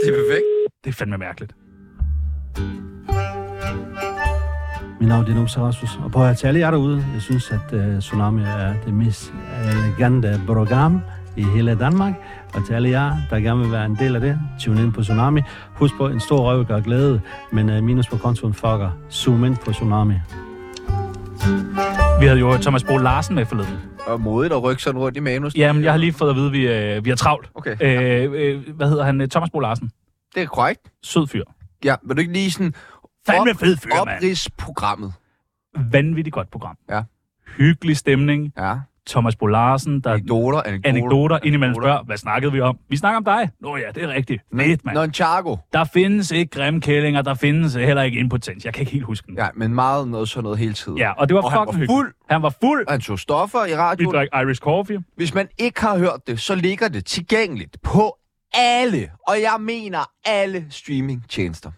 [0.04, 0.46] Det er perfekt.
[0.84, 1.56] Det er fandme mærkeligt.
[5.00, 8.00] Mit navn er Dino Rasmus, og at til alle jer derude, jeg synes, at uh,
[8.00, 11.01] Tsunami er det mest elegante program
[11.38, 12.13] i hele Danmark.
[12.53, 15.01] Og til alle jer, der gerne vil være en del af det, tune ind på
[15.01, 15.41] Tsunami.
[15.74, 18.89] Husk på, en stor røv gør glæde, men uh, minus på kontoen fucker.
[19.12, 20.13] Zoom ind på Tsunami.
[22.20, 23.79] Vi havde jo Thomas Bo Larsen med forleden.
[24.08, 25.56] Og modigt at rykke sådan rundt i manus.
[25.56, 27.50] Jamen, jeg har lige fået at vide, at vi, øh, vi har travlt.
[27.56, 27.75] Okay.
[27.82, 29.29] Øh, øh, hvad hedder han?
[29.29, 29.91] Thomas Bo Larsen.
[30.36, 30.82] Det er korrekt.
[31.03, 31.44] Sød fyr.
[31.86, 32.74] Ja, vil du ikke lige sådan
[33.32, 34.10] Fandme fed fyr, mand.
[34.18, 35.14] oprids programmet?
[35.92, 36.78] Vanvittigt godt program.
[36.90, 37.02] Ja.
[37.58, 38.54] Hyggelig stemning.
[38.58, 38.76] Ja.
[39.10, 40.90] Thomas Bo Larsen, der Anekdoter, anekdoter.
[40.90, 42.78] anekdoter indimellem spørger, hvad snakkede vi om?
[42.90, 43.50] Vi snakker om dig.
[43.62, 44.42] Nå ja, det er rigtigt.
[44.56, 44.96] Fedt, mand.
[44.98, 45.56] Nonchago.
[45.74, 48.66] Der findes ikke grimme kællinger, der findes heller ikke impotens.
[48.66, 49.38] Jeg kan ikke helt huske den.
[49.38, 50.98] Ja, men meget noget sådan noget hele tiden.
[50.98, 52.18] Ja, og det var og han var fucking fuld, hyggeligt.
[52.30, 52.88] Han var fuld.
[52.88, 54.16] og han tog stoffer i Vi radioen.
[54.16, 55.04] drak Irish coffee.
[55.16, 58.18] Hvis man ikke har hørt det, så ligger det tilgængeligt på
[58.54, 61.72] alle, og jeg mener alle streamingtjenester.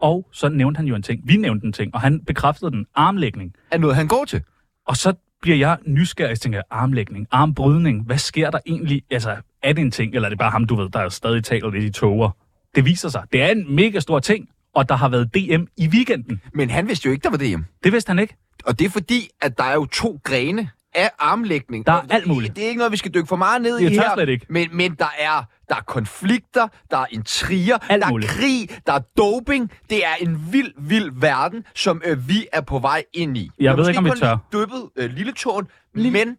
[0.00, 1.20] Og så nævnte han jo en ting.
[1.24, 2.86] Vi nævnte en ting, og han bekræftede den.
[2.94, 3.54] Armlægning.
[3.70, 4.42] Er noget, han går til.
[4.86, 9.02] Og så bliver jeg nysgerrig og tænker, armlægning, armbrydning, hvad sker der egentlig?
[9.10, 11.70] Altså, er det en ting, eller er det bare ham, du ved, der stadig taler
[11.70, 12.30] lidt i toger?
[12.74, 13.22] Det viser sig.
[13.32, 16.40] Det er en mega stor ting, og der har været DM i weekenden.
[16.54, 17.62] Men han vidste jo ikke, der var DM.
[17.84, 18.36] Det vidste han ikke.
[18.64, 21.86] Og det er fordi, at der er jo to grene af armlægning.
[21.86, 22.56] Der er alt muligt.
[22.56, 24.14] Det er ikke noget, vi skal dykke for meget ned Jeg i her.
[24.14, 24.46] slet ikke.
[24.48, 28.30] Men, men der er der er konflikter, der er intriger, Alt der er muligt.
[28.30, 29.70] krig, der er doping.
[29.90, 33.50] Det er en vild, vild verden, som øh, vi er på vej ind i.
[33.60, 34.36] Jeg har ved ikke, om vi tør.
[34.52, 36.36] dyppet øh, lille tåen, Lille men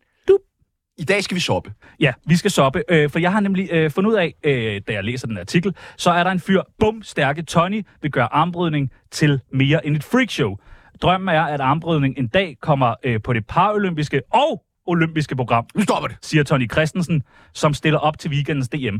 [0.99, 1.73] i dag skal vi soppe.
[1.99, 4.93] Ja, vi skal soppe, øh, for jeg har nemlig øh, fundet ud af, øh, da
[4.93, 8.91] jeg læser den artikel, så er der en fyr, bum, stærke Tony, vil gøre armbrydning
[9.11, 10.55] til mere end et freakshow.
[11.01, 15.81] Drømmen er, at armbrydning en dag kommer øh, på det paralympiske og olympiske program, Nu
[15.81, 16.17] stopper det.
[16.21, 17.23] siger Tony Christensen,
[17.53, 18.97] som stiller op til weekendens DM.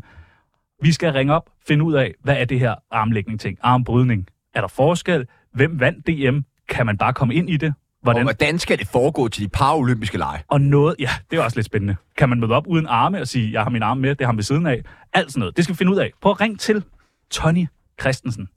[0.82, 4.27] Vi skal ringe op, finde ud af, hvad er det her armlægning ting, armbrydning.
[4.56, 5.27] Er der forskel?
[5.54, 6.39] Hvem vandt DM?
[6.70, 7.68] Kan man bare komme ind i det?
[7.70, 8.24] Og Hvordan?
[8.25, 10.44] hvordan skal det foregå til de paralympiske lege?
[10.48, 11.96] Og noget, ja, det er også lidt spændende.
[12.18, 14.25] Kan man møde op uden arme og sige, jeg har min arme med, det er
[14.25, 14.82] ham ved siden af.
[15.13, 15.56] Alt sådan noget.
[15.58, 16.12] Det skal vi finde ud af.
[16.22, 16.84] Prøv at ringe til
[17.32, 17.68] Tony
[18.01, 18.48] Christensen.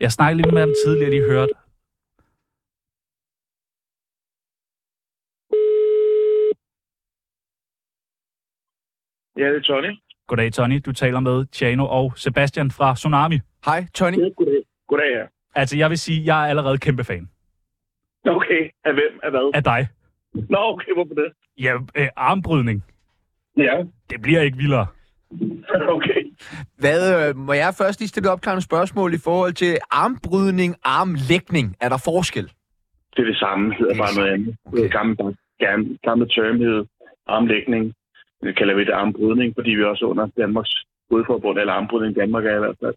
[0.00, 1.48] Jeg snakkede lige med ham tidligere, lige hørt.
[9.38, 9.92] Ja, det er Tony.
[10.26, 10.80] Goddag, Tony.
[10.86, 13.38] Du taler med Tjano og Sebastian fra Tsunami.
[13.64, 14.18] Hej, Tony.
[14.18, 14.62] Ja, goddag.
[14.88, 15.24] Goddag, ja.
[15.54, 17.28] Altså, jeg vil sige, jeg er allerede kæmpe fan
[18.26, 19.20] Okay, af hvem?
[19.22, 19.50] Af hvad?
[19.54, 19.88] af dig.
[20.34, 21.32] Nå, okay, hvorfor det?
[21.58, 22.84] Ja, øh, armbrydning.
[23.56, 24.86] Ja, Det bliver ikke vildere.
[25.96, 26.22] okay.
[26.78, 31.76] Hvad, øh, må jeg først lige stille et opklarende spørgsmål i forhold til armbrydning, armlægning?
[31.80, 32.44] Er der forskel?
[33.16, 34.56] Det er det samme, hedder Det er bare noget andet.
[34.66, 34.82] Okay.
[34.82, 35.16] Det gammel,
[35.58, 36.86] gammel, gammel term hed
[37.26, 37.94] armlægning.
[38.42, 40.74] Det kalder vi det armbrydning, fordi vi er også under Danmarks
[41.10, 42.94] hovedforbund, eller armbrydning i Danmark er i hvert fald.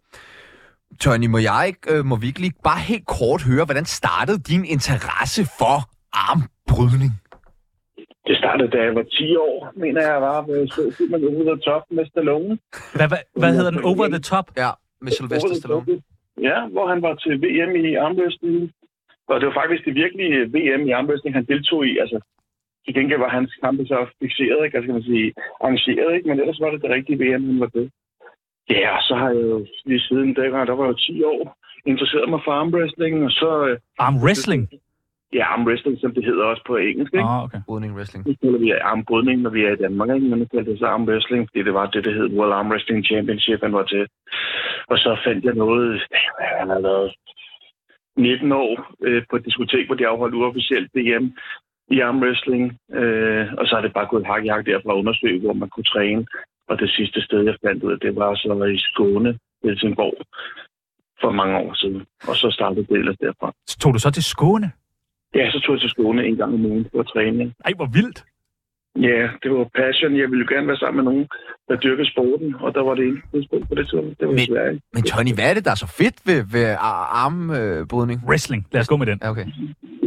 [1.00, 4.38] Tony, må jeg ikke, øh, må vi ikke lige bare helt kort høre, hvordan startede
[4.50, 5.76] din interesse for
[6.28, 7.12] armbrydning?
[8.28, 11.60] Det startede, da jeg var 10 år, mener jeg, var ved så filmen Over the
[11.68, 12.58] Top med Stallone.
[12.98, 13.84] Hvad, hvad, hvad hedder den?
[13.90, 14.46] Over the top?
[14.56, 14.70] Ja,
[15.04, 16.02] med Sylvester Stallone.
[16.48, 18.72] Ja, hvor han var til VM i armwrestling.
[19.28, 21.98] Og det var faktisk det virkelige VM i armwrestling, han deltog i.
[22.02, 22.18] Altså,
[22.84, 24.76] til gengæld var hans kampe så fixeret, ikke?
[24.76, 26.28] Altså, kan man sige, arrangeret, ikke?
[26.28, 27.90] Men ellers var det det rigtige VM, han var det.
[28.70, 32.30] Ja, og så har jeg jo lige siden dengang, der var jo 10 år, interesseret
[32.30, 33.66] mig for armwrestling, og så...
[33.66, 34.68] øh, Arm wrestling?
[35.32, 37.28] Ja, armwrestling, som det hedder også på engelsk, ikke?
[37.28, 37.58] Ah, okay.
[37.66, 38.26] Brydning wrestling.
[38.26, 40.28] Nu kalder vi armbrydning, når vi er i Danmark, ikke?
[40.28, 43.04] men nu kalder det så armwrestling, fordi det var det, det hed World Arm Wrestling
[43.04, 44.06] Championship, han var til.
[44.90, 46.02] Og så fandt jeg noget,
[46.60, 47.14] han har været
[48.16, 51.26] 19 år øh, på et diskotek, hvor de afholdt uofficielt DM
[51.88, 52.78] i armwrestling.
[52.92, 55.68] Øh, og så har det bare gået hak i hak derfra at undersøge, hvor man
[55.68, 56.26] kunne træne.
[56.68, 60.14] Og det sidste sted, jeg fandt ud af, det var så i Skåne, Helsingborg,
[61.20, 62.02] for mange år siden.
[62.28, 63.52] Og så startede det ellers derfra.
[63.66, 64.72] Så tog du så til Skåne?
[65.34, 67.54] Ja, så tog jeg til Skåne en gang om ugen for træning.
[67.64, 68.24] Ej, hvor vildt.
[69.00, 70.16] Ja, det var passion.
[70.16, 71.28] Jeg ville jo gerne være sammen med nogen,
[71.68, 74.20] der dyrkede sporten, og der var det ene tidspunkt på det tidspunkt.
[74.20, 74.80] Det var Men- Sverige.
[74.94, 78.18] Men Tony, hvad er det, der er så fedt ved, ved ar- armbrydning?
[78.28, 78.62] Wrestling.
[78.72, 79.18] Lad os gå med den.
[79.22, 79.46] Ja, okay.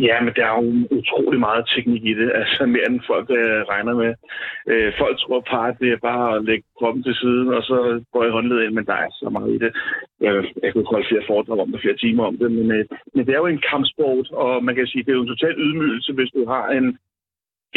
[0.10, 0.66] Ja, men der er jo
[1.00, 4.12] utrolig meget teknik i det, altså mere end folk øh, regner med.
[4.72, 7.78] Øh, folk tror bare, at det er bare at lægge kroppen til siden, og så
[8.14, 9.72] går jeg håndledet ind, men der er så meget i det.
[10.26, 13.22] Jeg, jeg kunne holde flere foredrag om det, flere timer om det, men, øh, men
[13.26, 16.14] det er jo en kampsport, og man kan sige, det er jo en total ydmygelse,
[16.14, 16.88] hvis du har en,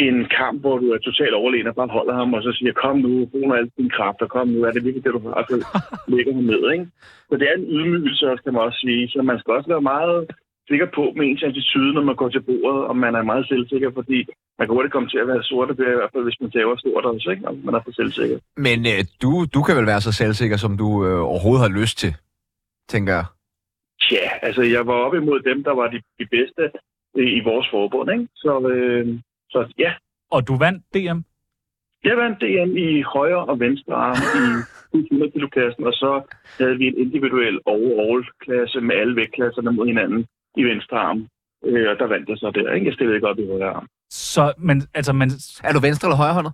[0.07, 2.97] en kamp, hvor du er totalt overlegen og bare holder ham, og så siger, kom
[3.05, 5.55] nu, brug nu alle dine kræfter, kom nu, er det virkelig det, du har, så
[6.13, 6.85] lægger ham ned, ikke?
[7.29, 10.19] Så det er en ydmygelse, kan man også sige, så man skal også være meget
[10.69, 13.89] sikker på med ens attitude, når man går til bordet, og man er meget selvsikker,
[13.99, 14.19] fordi
[14.57, 16.41] man kan hurtigt komme til at være sort, og det er i hvert fald, hvis
[16.41, 17.47] man tager stort også, ikke?
[17.47, 18.37] Og man er for selvsikker.
[18.67, 21.97] Men øh, du, du kan vel være så selvsikker, som du øh, overhovedet har lyst
[22.03, 22.11] til,
[22.93, 23.25] tænker jeg.
[24.11, 26.63] Ja, altså jeg var op imod dem, der var de, de bedste
[27.23, 28.27] i, i vores forbund, ikke?
[28.35, 29.07] Så, øh,
[29.49, 29.91] så ja,
[30.31, 31.19] Og du vandt DM.
[32.07, 34.45] jeg vandt DM i højre og venstre arm i
[35.11, 35.47] 100 kilo
[35.89, 36.11] og så
[36.59, 40.25] havde vi en individuel overall-klasse med alle vægtklasserne mod hinanden
[40.57, 41.27] i venstre arm.
[41.65, 42.87] Øh, og der vandt jeg så der, ikke?
[42.87, 43.87] Jeg stillede ikke op i højre arm.
[44.09, 45.29] Så, men, altså, men,
[45.63, 46.53] Er du venstre eller højrehåndet?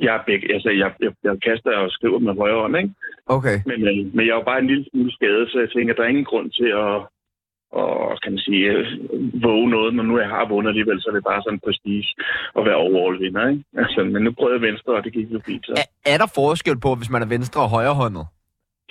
[0.00, 2.94] Jeg er begge, altså jeg, jeg, jeg kaster og skriver med højre hånd, ikke?
[3.26, 3.56] Okay.
[3.66, 6.02] Men, øh, men jeg er jo bare en lille smule skadet, så jeg tænker, der
[6.02, 6.94] er ingen grund til at,
[7.82, 8.86] og, kan man sige, øh,
[9.46, 12.08] våge noget, når nu jeg har vundet alligevel, så er det bare sådan prestige
[12.58, 13.64] at være overall vinder, ikke?
[13.82, 16.28] Altså, men nu prøvede jeg venstre, og det gik jo fint, så Er, er der
[16.34, 18.26] forskel på, hvis man er venstre og højrehåndet?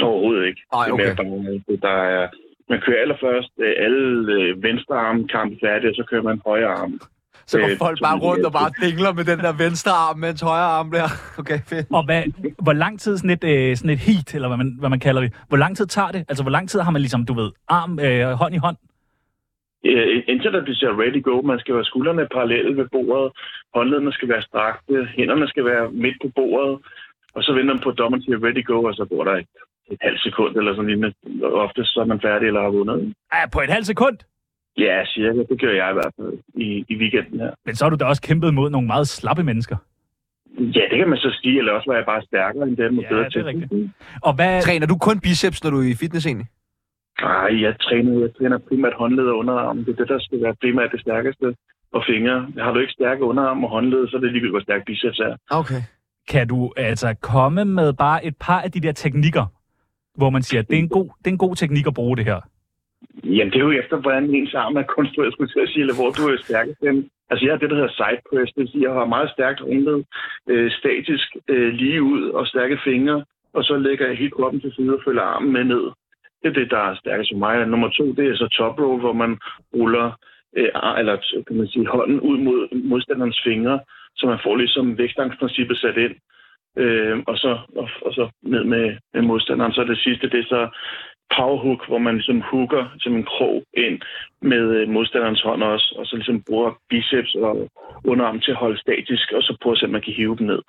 [0.10, 0.62] overhovedet ikke.
[0.74, 1.06] Ej, Det er okay.
[1.06, 2.28] mere bare, der er,
[2.70, 6.74] man kører allerførst øh, alle øh, venstre arm kampe færdige, og så kører man højre
[6.82, 6.94] arm.
[7.48, 10.42] Så går Øh, folk bare rundt og bare dingler med den der venstre arm, mens
[10.42, 11.10] højre arm bliver...
[11.42, 11.86] Okay, fedt.
[11.98, 12.24] og hvad,
[12.66, 15.22] hvor lang tid sådan et, øh, sådan et heat, eller hvad man, hvad man kalder
[15.22, 16.26] det, hvor lang tid tager det?
[16.30, 18.78] Altså, hvor lang tid har man ligesom, du ved, arm, øh, hånd i hånd?
[19.90, 23.32] Øh, indtil der bliver ready go, man skal være skuldrene parallelle ved bordet,
[23.76, 26.74] håndledene skal være strakte, hænderne skal være midt på bordet,
[27.36, 29.48] og så venter man på, at dommeren siger ready go, og så går der et,
[29.92, 31.14] et halvt sekund eller sådan lignende.
[31.66, 33.14] Ofte så er man færdig eller har vundet.
[33.34, 34.18] Ja, på et halvt sekund.
[34.78, 35.40] Ja, cirka.
[35.50, 37.52] Det gør jeg i hvert fald i, i weekenden her.
[37.66, 39.78] Men så har du da også kæmpet mod nogle meget slappe mennesker.
[40.60, 43.04] Ja, det kan man så sige, eller også var jeg bare stærkere end dem og
[43.04, 43.44] Ja, bedre det er til.
[43.46, 43.92] rigtigt.
[44.22, 46.48] Og hvad, Træner du kun biceps, når du er i fitness egentlig?
[47.22, 49.78] Nej, jeg træner, jeg træner primært håndled og underarm.
[49.86, 51.56] Det er det, der skal være primært det stærkeste.
[51.94, 52.48] Og fingre.
[52.58, 55.36] Har du ikke stærke underarm og håndled, så er det ligegyldigt, hvor stærk biceps er.
[55.52, 55.82] Okay.
[56.30, 59.46] kan du altså komme med bare et par af de der teknikker,
[60.18, 62.18] hvor man siger, at det er en god, det er en god teknik at bruge
[62.18, 62.40] det her?
[63.24, 65.82] Jamen, det er jo efter, hvordan ens arm er konstrueret, skulle jeg til at sige,
[65.82, 67.04] eller hvor du er stærkest henne.
[67.30, 68.54] Altså, jeg har det, der hedder side press.
[68.54, 70.04] Det vil sige, jeg har meget stærkt håndled,
[70.50, 74.74] øh, statisk øh, lige ud og stærke fingre, og så lægger jeg helt kroppen til
[74.76, 75.86] side og følger armen med ned.
[76.42, 77.68] Det er det, der er stærkest for mig.
[77.68, 79.38] Nummer to, det er så top roll, hvor man
[79.74, 80.12] ruller
[80.58, 83.80] øh, eller kan man sige, hånden ud mod modstanderens fingre,
[84.16, 86.16] så man får ligesom vægtstangprincippet sat ind.
[86.78, 89.74] Øh, og, så, og, og så ned med, med modstanderen.
[89.74, 90.62] Så det sidste, det er så
[91.38, 93.98] powerhook, hvor man ligesom hooker som en krog ind
[94.42, 97.70] med øh, modstanderens hånd også, og så ligesom bruger biceps og
[98.04, 100.48] underarm til at holde statisk, og så prøver at se, om man kan hive dem
[100.48, 100.62] ned.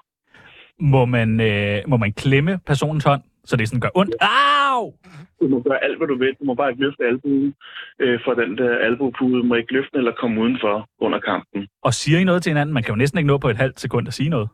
[0.81, 4.15] Må man, øh, må man klemme personens hånd, så det sådan gør ondt?
[4.21, 4.93] Au!
[5.41, 6.33] Du må gøre alt, hvad du vil.
[6.41, 7.55] Du må bare ikke løfte albuen
[7.99, 9.39] øh, for den der albuepude.
[9.39, 11.69] Du må ikke løfte eller komme udenfor under kampen.
[11.83, 12.75] Og siger I noget til hinanden?
[12.75, 14.49] Man kan jo næsten ikke nå på et halvt sekund at sige noget.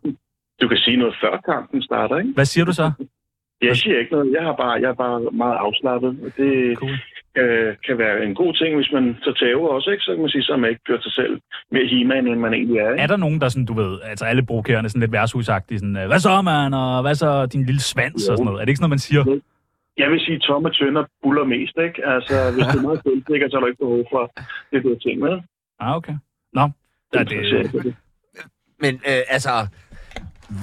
[0.61, 2.33] Du kan sige noget før kampen starter, ikke?
[2.35, 2.93] Hvad siger du så?
[3.63, 4.33] Jeg siger ikke noget.
[4.33, 6.11] Jeg, har bare, jeg er bare meget afslappet.
[6.25, 6.97] Og det Cool.
[7.41, 10.03] øh, kan være en god ting, hvis man så tæver også, ikke?
[10.05, 12.79] Så kan man sige, så man ikke gjort sig selv mere himan, end man egentlig
[12.79, 12.91] er.
[12.91, 13.03] Ikke?
[13.03, 16.19] Er der nogen, der sådan, du ved, altså alle provokerende, sådan lidt værtshusagtige, sådan, hvad
[16.19, 18.61] så, mand, og hvad så din lille svans og sådan noget?
[18.61, 19.41] Er det ikke sådan noget, man siger?
[19.99, 22.07] Jeg vil sige, tomme tønder buller mest, ikke?
[22.15, 24.33] Altså, hvis du er meget selvsikker, så er der ikke behov for
[24.73, 25.43] det der ting, vel?
[25.81, 26.15] Ah, okay.
[26.53, 26.65] Nå,
[27.15, 27.95] ja, det,
[28.81, 29.51] Men øh, altså,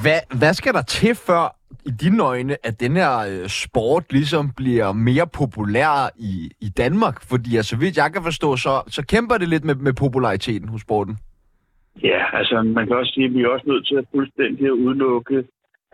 [0.03, 1.55] hvad, hvad skal der til før,
[1.86, 7.18] i dine øjne, at den her øh, sport ligesom bliver mere populær i, i Danmark?
[7.30, 10.70] Fordi altså, så vidt jeg kan forstå, så, så kæmper det lidt med, med populariteten
[10.70, 11.18] hos sporten.
[12.04, 14.80] Ja, altså man kan også sige, at vi er også nødt til at fuldstændig at
[14.86, 15.44] udelukke,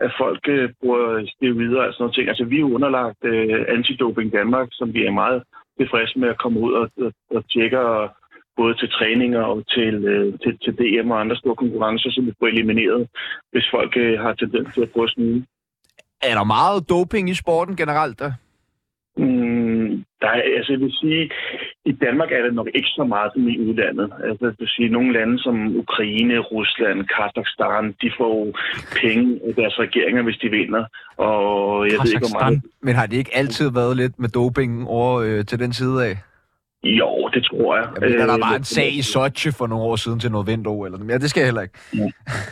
[0.00, 2.28] at folk øh, bruger steroider og sådan noget ting.
[2.28, 5.42] Altså vi er underlagt øh, Antidoping Danmark, som vi er meget
[5.78, 8.10] tilfredse med at komme ud og, og, og tjekke og
[8.56, 12.32] både til træninger og til, øh, til, til DM og andre store konkurrencer, som vi
[12.38, 13.08] får elimineret,
[13.52, 15.46] hvis folk øh, har tendens til at bruge sådan.
[16.22, 18.18] Er der meget doping i sporten generelt?
[18.20, 18.32] Da?
[19.16, 21.30] Mm, der er, altså jeg vil sige,
[21.84, 24.12] i Danmark er det nok ikke så meget som i udlandet.
[24.24, 28.36] Altså jeg vil sige, nogle lande som Ukraine, Rusland, Kazakhstan, de får
[29.02, 30.84] penge af deres regeringer, hvis de vinder.
[31.16, 32.62] Og jeg ved ikke, hvor meget...
[32.80, 36.14] Men har det ikke altid været lidt med doping over øh, til den side af?
[37.00, 37.88] Jo, det tror jeg.
[38.00, 40.46] Jeg mener, der Øh, var en sag i Sochi for nogle år siden til noget
[40.46, 41.78] vinter eller Ja, det skal jeg heller ikke.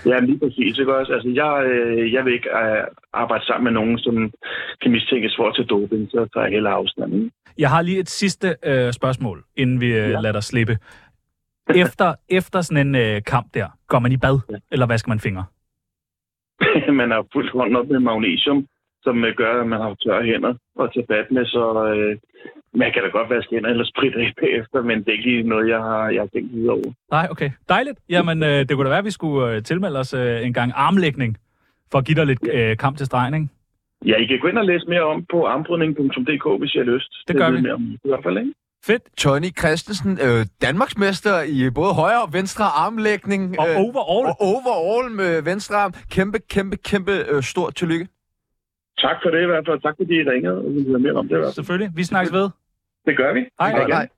[0.06, 0.78] Ja, lige præcis.
[0.78, 1.12] Ikke også?
[1.12, 4.14] Altså, jeg, øh, jeg vil ikke øh, arbejde sammen med nogen, som
[4.82, 7.14] kan mistænkes for at tage doping, så tager jeg heller afstand.
[7.14, 7.30] ikke?
[7.58, 10.20] Jeg har lige et sidste øh, spørgsmål, inden vi øh, Ja.
[10.20, 10.78] lader dig slippe.
[11.74, 14.56] Efter, efter sådan en øh, kamp der, går man i bad, Ja.
[14.72, 15.44] eller vasker man fingre?
[17.00, 18.66] man har fuldt hånd op med magnesium,
[19.04, 21.64] som øh, gør, at man har tørre hænder at tage fat med, så
[21.94, 22.12] øh,
[22.80, 25.48] man kan da godt vaske hænder eller spritte af bagefter, men det er ikke lige
[25.52, 26.92] noget, jeg har, jeg har tænkt videre over.
[27.10, 27.50] Nej, okay.
[27.68, 27.98] Dejligt.
[28.08, 30.72] Jamen, øh, det kunne da være, at vi skulle øh, tilmelde os øh, en gang
[30.74, 31.36] armlægning,
[31.90, 33.48] for at give dig lidt øh, kamp til stregen, ikke?
[34.10, 37.10] Ja, I kan gå ind og læse mere om på armbrydning.dk, hvis I har lyst.
[37.28, 37.60] Det gør vi.
[37.60, 38.52] Mere om, I hvert fald, ikke?
[38.86, 39.02] Fedt.
[39.18, 43.60] Tony Christensen, øh, Danmarksmester i både højre og venstre armlægning.
[43.60, 45.92] Og øh, overall, og overall med venstre arm.
[46.10, 48.06] Kæmpe, kæmpe, kæmpe øh, stort tillykke.
[48.98, 49.80] Tak for det i hvert fald.
[49.80, 51.54] Tak fordi I ringede, og vi vil høre mere om det i hvert fald.
[51.54, 51.90] selvfølgelig.
[51.96, 52.48] Vi snakkes ved.
[53.06, 53.40] Det gør vi.
[53.60, 53.84] Hej.
[53.84, 53.90] Vi.
[53.90, 54.08] Nej.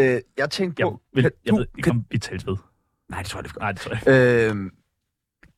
[0.00, 1.00] Øh, jeg tænkte Jeg, på...
[1.14, 2.56] vil, kan jeg du, ved ikke, om vi talt ved.
[3.08, 4.50] Nej, det tror jeg, det Nej, det tror jeg ikke.
[4.50, 4.70] Øh,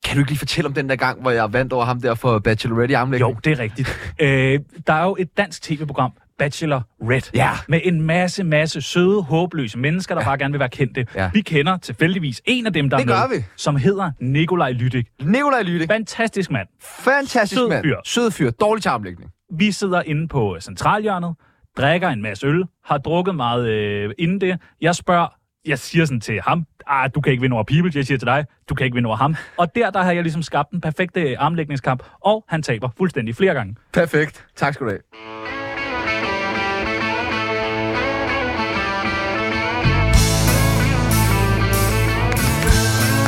[0.04, 2.14] kan du ikke lige fortælle om den der gang, hvor jeg vandt over ham der
[2.14, 3.44] for Bachelorette i Jo, armlægning?
[3.44, 3.88] det er rigtigt.
[4.20, 7.20] Øh, der er jo et dansk tv-program, Bachelor Red.
[7.34, 7.50] Ja.
[7.68, 10.28] Med en masse, masse søde, håbløse mennesker, der ja.
[10.28, 11.06] bare gerne vil være kendte.
[11.14, 11.30] Ja.
[11.34, 13.44] Vi kender tilfældigvis en af dem, der Det er med, vi.
[13.56, 15.06] som hedder Nikolaj Lydik.
[15.22, 15.86] Nikolaj Lytte.
[15.86, 16.68] Fantastisk mand.
[16.82, 17.84] Fantastisk Sød mand.
[17.84, 17.96] fyr.
[18.04, 18.50] Sød fyr.
[18.50, 19.30] Dårlig til armlægning.
[19.58, 21.34] Vi sidder inde på centralhjørnet,
[21.78, 24.58] drikker en masse øl, har drukket meget øh, inden det.
[24.80, 25.26] Jeg spørger,
[25.66, 27.92] jeg siger sådan til ham, ah, du kan ikke vinde over People.
[27.94, 29.36] Jeg siger til dig, du kan ikke vinde over ham.
[29.56, 33.54] Og der, der har jeg ligesom skabt en perfekte armlægningskamp, og han taber fuldstændig flere
[33.54, 33.76] gange.
[33.92, 34.46] Perfekt.
[34.56, 35.67] Tak skal du have.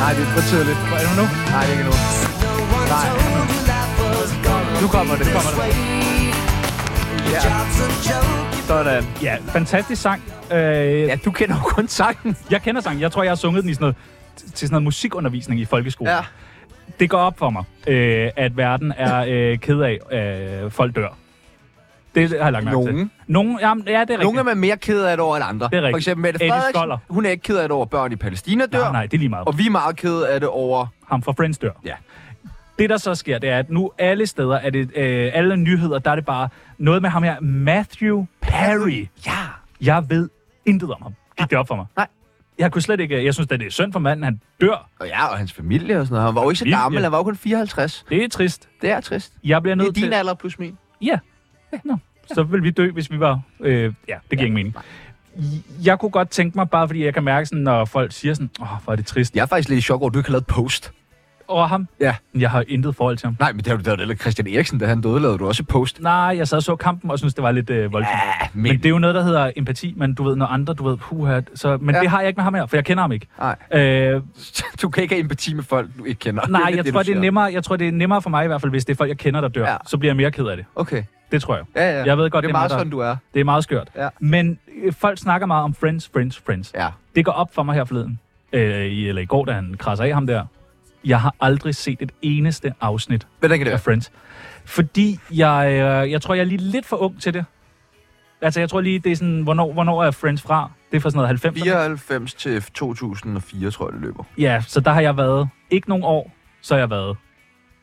[0.01, 0.77] Nej, det er for tidligt.
[0.77, 1.25] Er det nu?
[1.53, 1.93] Nej, ikke nu.
[2.93, 3.07] Nej.
[4.81, 5.25] Nu kommer det.
[5.37, 5.75] Kommer det.
[7.33, 7.41] Ja.
[8.67, 9.03] Sådan.
[9.21, 10.21] Ja, fantastisk sang.
[10.51, 10.57] Øh,
[11.01, 12.35] Ja, du kender jo kun sangen.
[12.51, 13.01] Jeg kender sangen.
[13.01, 13.95] Jeg tror, jeg har sunget den i sådan noget,
[14.37, 16.13] til sådan noget musikundervisning i folkeskolen.
[16.13, 16.19] Ja.
[16.99, 20.95] Det går op for mig, øh, at verden er øh, ked af, at øh, folk
[20.95, 21.17] dør.
[22.15, 22.93] Det har jeg lagt mærke til.
[22.93, 23.11] Nogen.
[23.27, 24.21] Nogen, jamen, ja, det er rigtigt.
[24.23, 25.69] Nogle er man mere ked af det over end andre.
[25.71, 25.93] Det er rigtigt.
[25.93, 26.97] For eksempel Mette Eddie Frederiksen, Skoller.
[27.09, 28.79] hun er ikke ked af det over, at børn i Palæstina dør.
[28.79, 29.47] Nej, nej, det er lige meget.
[29.47, 30.87] Og vi er meget ked af det over...
[31.09, 31.71] ham fra Friends dør.
[31.85, 31.93] Ja.
[32.79, 35.99] Det, der så sker, det er, at nu alle steder, er det, øh, alle nyheder,
[35.99, 39.07] der er det bare noget med ham her, Matthew Perry.
[39.25, 39.31] Ja.
[39.81, 40.29] Jeg ved
[40.65, 41.13] intet om ham.
[41.37, 41.85] Gik det op for mig?
[41.97, 42.07] Nej.
[42.59, 44.89] Jeg kunne slet ikke, jeg synes, at det er synd for manden, han dør.
[44.99, 46.25] Og ja, og hans familie og sådan noget.
[46.27, 48.05] Han var jo ikke så gammel, han var jo kun 54.
[48.09, 48.69] Det er trist.
[48.81, 49.33] Det er trist.
[49.43, 50.13] Jeg bliver Det er nødt din til...
[50.13, 50.77] alder plus min.
[51.01, 51.17] Ja.
[51.83, 51.97] Nå.
[52.33, 53.41] Så ville vi dø, hvis vi var...
[53.59, 54.75] Øh, ja, det giver ingen mening.
[55.83, 58.49] Jeg kunne godt tænke mig, bare fordi jeg kan mærke, sådan, når folk siger sådan,
[58.61, 59.35] åh, hvor er det trist.
[59.35, 60.93] Jeg er faktisk lidt i chok over, at du ikke har lavet post.
[61.51, 61.87] Over ham.
[61.99, 62.15] Ja.
[62.35, 63.35] Jeg har intet forhold til ham.
[63.39, 66.01] Nej, men det har du da Christian Eriksen, da han døde, lavede du også post.
[66.01, 68.13] Nej, jeg sad og så kampen og synes det var lidt øh, voldsomt.
[68.41, 68.63] Ja, men...
[68.63, 70.97] Men det er jo noget, der hedder empati, men du ved, når andre, du ved,
[70.97, 72.01] puha, så, men Ja.
[72.01, 73.27] det har jeg ikke med ham her, for jeg kender ham ikke.
[73.39, 73.55] Nej.
[73.81, 74.21] Øh,
[74.81, 76.47] Du kan ikke have empati med folk, du ikke kender.
[76.47, 78.47] nej, jeg du tror, det er nemmere, jeg tror, det er nemmere for mig i
[78.47, 79.69] hvert fald, hvis det er folk, jeg kender, der dør.
[79.69, 79.75] Ja.
[79.87, 80.65] Så bliver jeg mere ked af det.
[80.75, 81.03] Okay.
[81.31, 81.63] Det tror jeg.
[81.75, 82.05] Ja, ja.
[82.05, 83.15] Jeg ved godt, det er det er meget der- sådan, du er.
[83.33, 83.87] Det er meget skørt.
[83.95, 84.07] Ja.
[84.19, 86.71] Men øh, folk snakker meget om friends, friends, friends.
[86.75, 86.87] Ja.
[87.15, 88.19] Det går op for mig her forleden,
[88.53, 90.45] øh, i, eller i går, da han krasser af ham der.
[91.05, 93.79] Jeg har aldrig set et eneste afsnit Hvordan kan det af være?
[93.83, 94.11] Friends.
[94.65, 97.45] Fordi jeg, øh, jeg tror, jeg er lige lidt for ung til det.
[98.41, 100.71] Altså, jeg tror lige, det er sådan, hvornår, hvornår er Friends fra?
[100.91, 101.63] Det er fra sådan noget 90'erne.
[101.63, 104.23] 94 til 2004, tror jeg, det løber.
[104.37, 107.17] Ja, så der har jeg været ikke nogen år, så har jeg været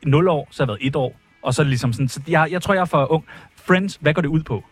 [0.05, 1.17] 0 år, så har jeg været 1 år.
[1.43, 3.25] Og så er ligesom sådan, så jeg, jeg tror, jeg er for ung.
[3.57, 4.65] Friends, hvad går det ud på?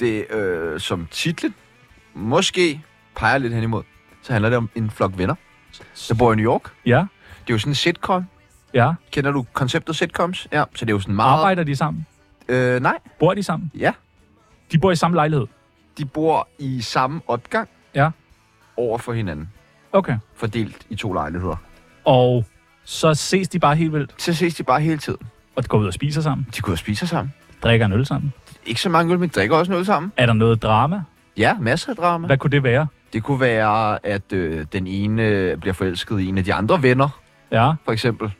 [0.00, 1.54] Det, øh, som titlen
[2.14, 2.80] måske
[3.16, 3.82] peger lidt hen imod,
[4.22, 5.34] så handler det om en flok venner,
[6.08, 6.72] der bor i New York.
[6.86, 7.04] Ja,
[7.46, 8.24] Det er jo sådan en sitcom.
[8.74, 8.92] ja.
[9.10, 10.48] Kender du konceptet sitcoms?
[10.52, 11.38] Ja, så det er jo sådan meget...
[11.38, 12.06] Arbejder de sammen?
[12.48, 13.70] Øh, nej, Bor de sammen?
[13.78, 13.92] ja.
[14.72, 15.46] De bor i samme lejlighed?
[15.98, 18.10] De bor i samme opgang Ja.
[18.76, 19.48] over for hinanden,
[19.92, 20.16] Okay.
[20.34, 21.56] fordelt i to lejligheder.
[22.04, 22.44] Og
[22.84, 25.20] så ses de bare helt vildt, Så ses de bare hele tiden.
[25.56, 27.34] og går ud og spiser sammen, De går og spiser sammen.
[27.62, 28.32] drikker en øl sammen.
[28.66, 30.12] Ikke så mange øl, men drikker også noget sammen.
[30.16, 31.02] Er der noget drama?
[31.36, 32.26] Ja, masser af drama.
[32.26, 32.86] Hvad kunne det være?
[33.12, 37.08] Det kunne være, at øh, den ene bliver forelsket i en af de andre venner,
[37.52, 38.30] Ja, for eksempel.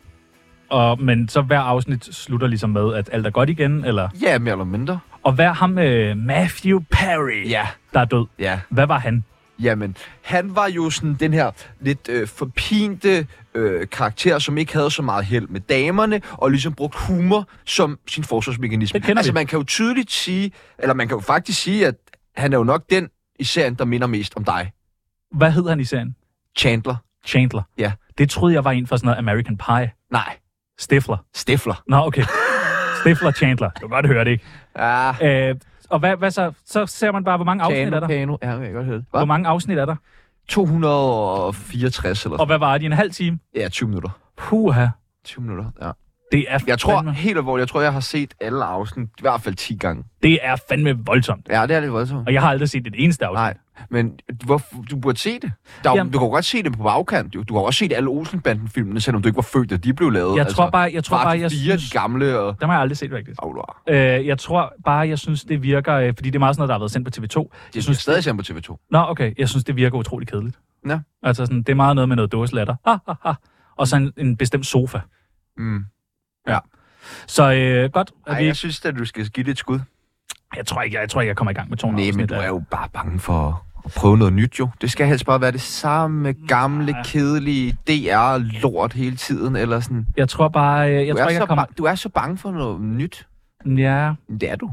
[0.70, 4.08] og, men så hver afsnit slutter ligesom med, at alt er godt igen, eller?
[4.22, 4.98] Ja, mere eller mindre.
[5.22, 8.26] Og hvad er ham med Matthew Perry, Ja, der er død?
[8.38, 8.60] ja.
[8.68, 9.24] Hvad var han?
[9.62, 14.90] Jamen, han var jo sådan den her lidt øh, forpinte øh, karakter, som ikke havde
[14.90, 19.00] så meget held med damerne, og ligesom brugt humor som sin forsvarsmekanisme.
[19.08, 19.34] Altså, vi.
[19.34, 21.94] man kan jo tydeligt sige, eller man kan jo faktisk sige, at
[22.36, 24.72] han er jo nok den i serien, der minder mest om dig.
[25.32, 26.16] Hvad hed han i serien?
[26.58, 26.96] Chandler.
[27.26, 27.62] Chandler.
[27.78, 27.92] Ja.
[28.18, 29.92] Det troede jeg var en fra sådan noget American Pie.
[30.10, 30.36] Nej,
[30.78, 31.16] Stifler.
[31.34, 31.82] Stifler.
[31.86, 32.22] Nå, okay.
[33.00, 33.70] Stifler Chandler.
[33.70, 34.44] Du kan godt høre det, ikke?
[34.78, 35.56] Ja, Øh,
[35.90, 36.52] og hvad, hvad så?
[36.64, 38.06] Så ser man bare, hvor mange afsnit er der?
[38.08, 38.36] Kano.
[38.42, 39.04] Ja, jeg kan godt høre det.
[39.10, 39.96] Hvor mange afsnit er der?
[40.48, 42.84] 264 eller Og sådan hvad var det?
[42.86, 43.38] En halv time?
[43.54, 44.10] Ja, 20 minutter.
[44.36, 44.86] Puha.
[45.24, 45.90] 20 minutter, ja.
[46.32, 49.20] Det er Jeg tror fandme, helt alvorligt, jeg tror, jeg har set alle afsnit, i
[49.20, 50.04] hvert fald 10 gange.
[50.22, 51.46] det er fandme voldsomt.
[51.50, 52.26] Ja, det er lidt voldsomt.
[52.26, 53.36] Og jeg har aldrig set et eneste afsnit.
[53.36, 53.56] Nej,
[53.90, 54.12] men
[54.44, 55.52] hvor, du burde se det.
[55.84, 57.34] Der, er Jamen- du kan jo godt se det på bagkant.
[57.34, 57.42] Jo.
[57.42, 60.36] Du har også set alle Olsenbanden-filmene, selvom du ikke var født, da de blev lavet.
[60.36, 61.90] Jeg tror bare, jeg tror bare, jeg fire, synes...
[61.90, 62.56] de gamle og...
[62.60, 63.44] Dem har jeg aldrig set, faktisk.
[63.44, 63.62] Oh, du.
[63.88, 65.94] Øh, jeg tror bare, jeg synes, det virker...
[65.94, 67.38] Øh, fordi det er meget sådan noget, der har været sendt på TV2.
[67.42, 68.86] Det Jeg er synes, stadig sendt på TV2.
[68.90, 69.32] Nå, okay.
[69.38, 70.58] Jeg synes, det virker utrolig kedeligt.
[70.88, 70.98] Ja.
[71.22, 72.74] Altså, sådan, det er meget noget med noget dåselatter.
[72.86, 73.34] Ah, ah, ah.
[73.76, 74.98] Og så en, en bestemt sofa.
[75.58, 75.84] Mm.
[77.26, 78.10] Så øh, godt.
[78.26, 79.80] At Ej, vi, jeg synes, at du skal give det et skud.
[80.56, 82.28] jeg, tror ikke, jeg, jeg tror ikke, jeg kommer i gang med 200 Nej, men
[82.28, 84.68] du er jo bare bange for at prøve noget nyt, jo.
[84.80, 87.02] Det skal helst bare være det samme gamle, Nej.
[87.04, 90.06] kedelige DR-lort hele tiden, eller sådan.
[90.16, 91.64] Jeg tror bare, øh, jeg du, tror er ikke, så jeg kommer...
[91.64, 93.26] ba- du er så bange for noget nyt.
[93.66, 94.70] Ja, Det er du.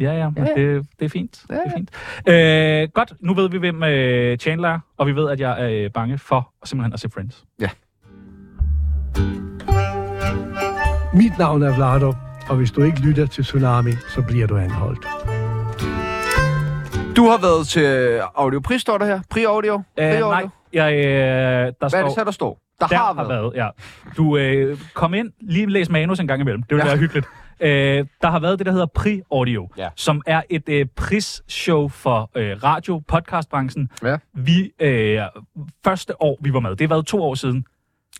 [0.00, 0.74] Ja, ja, men Ja, ja.
[0.74, 1.42] det, det er fint.
[1.50, 1.90] Det er fint.
[2.28, 5.84] Øh, godt, nu ved vi, hvem øh, Chandler er, og vi ved, at jeg er
[5.84, 7.44] øh, bange for simpelthen at se Friends.
[11.14, 12.12] Mit navn er Vlado,
[12.48, 15.02] og hvis du ikke lytter til Tsunami, så bliver du anholdt.
[17.16, 19.20] Du har været til Audiopris, står der her.
[19.30, 19.74] Pri-audio.
[19.74, 20.30] Øh, Pri-audio.
[20.30, 21.98] nej, jeg, øh, der Hvad står...
[21.98, 22.58] er det så, der står?
[22.80, 23.68] Der, Der har, har været, ja.
[24.16, 26.62] Du øh, kom ind, lige læs manus en gang imellem.
[26.62, 26.84] Det vil Ja.
[26.84, 26.90] ja.
[26.90, 27.26] være hyggeligt.
[27.60, 29.88] Øh, der har været det, der hedder Pri Audio, Ja.
[29.96, 33.90] som er et øh, prisshow for øh, radio, podcastbranchen.
[34.02, 34.16] Ja.
[34.34, 35.18] Vi, øh,
[35.84, 37.64] første år, vi var med, det har været to år siden.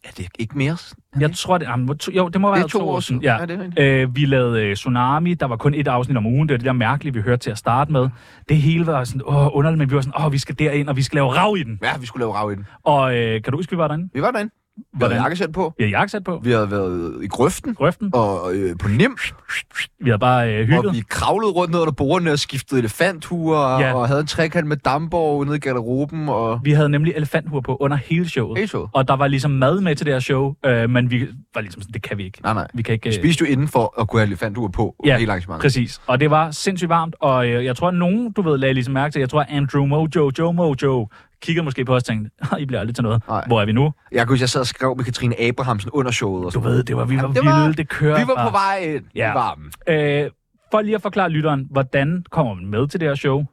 [0.04, 0.76] Er det ikke mere?
[1.20, 3.22] Jeg tror, det, jamen, to, jo, det må Det være er to år siden.
[3.22, 3.40] Ja.
[3.40, 3.78] Ja, det.
[3.78, 6.48] Øh, vi lavede øh, Tsunami, der var kun et afsnit om ugen.
[6.48, 8.08] Det var det der mærkelige, vi hørte til at starte med.
[8.48, 10.96] Det hele var sådan, åh, underligt, men vi var sådan, åh, vi skal derind, og
[10.96, 11.78] vi skal lave rav i den.
[11.82, 12.66] Ja, vi skulle lave rav i den.
[12.84, 14.08] Og øh, kan du huske, vi var derinde?
[14.14, 14.52] Vi var derinde.
[14.76, 15.16] Vi havde Hvordan?
[15.22, 15.72] jakkesæt på.
[15.78, 19.16] Vi havde jakkesæt på, Vi havde været i grøften grøften, og øh, på nim.
[20.00, 20.87] vi havde bare øh, hygget.
[20.87, 23.94] Og vi kravlede rundt ned under bordene og skiftede elefanthuer Ja.
[23.94, 26.60] og havde en trekant med damborg nede i garderoben og...
[26.64, 28.58] Vi havde nemlig elefanthuer på under hele showet.
[28.58, 28.90] Hey, showet.
[28.92, 31.82] Og der var ligesom mad med til det her show, øh, men vi var ligesom
[31.82, 32.42] sådan, det kan vi ikke.
[32.42, 32.66] Nej, nej.
[32.74, 33.08] Vi kan ikke...
[33.08, 35.42] Vi øh, spiste jo inden for at kunne have elefanthuer på Ja, hele.
[35.60, 36.00] Præcis.
[36.06, 38.94] Og det var sindssygt varmt, og øh, jeg tror, at nogen, du ved, lagde ligesom
[38.94, 41.08] mærke til, jeg tror, Andrew Mojo, Joe Mojo,
[41.44, 43.22] kiggede måske på os og tænkte, "Ah, I bliver aldrig til noget.
[43.28, 43.44] Nej.
[43.46, 43.92] Hvor er vi nu?
[44.12, 46.38] Jeg kunne jeg sad og skrev med Katrine Abrahamsen under showet.
[46.40, 48.24] Og Du sådan ved, det var, vi var Jamen, det var- vilde, det kører Vi
[48.28, 48.50] var bare.
[48.50, 49.33] på vej ind Ja.
[49.33, 49.72] i varmen.
[49.88, 50.30] Øh,
[50.70, 53.44] for lige at forklare lytteren, hvordan kommer man med til det her show?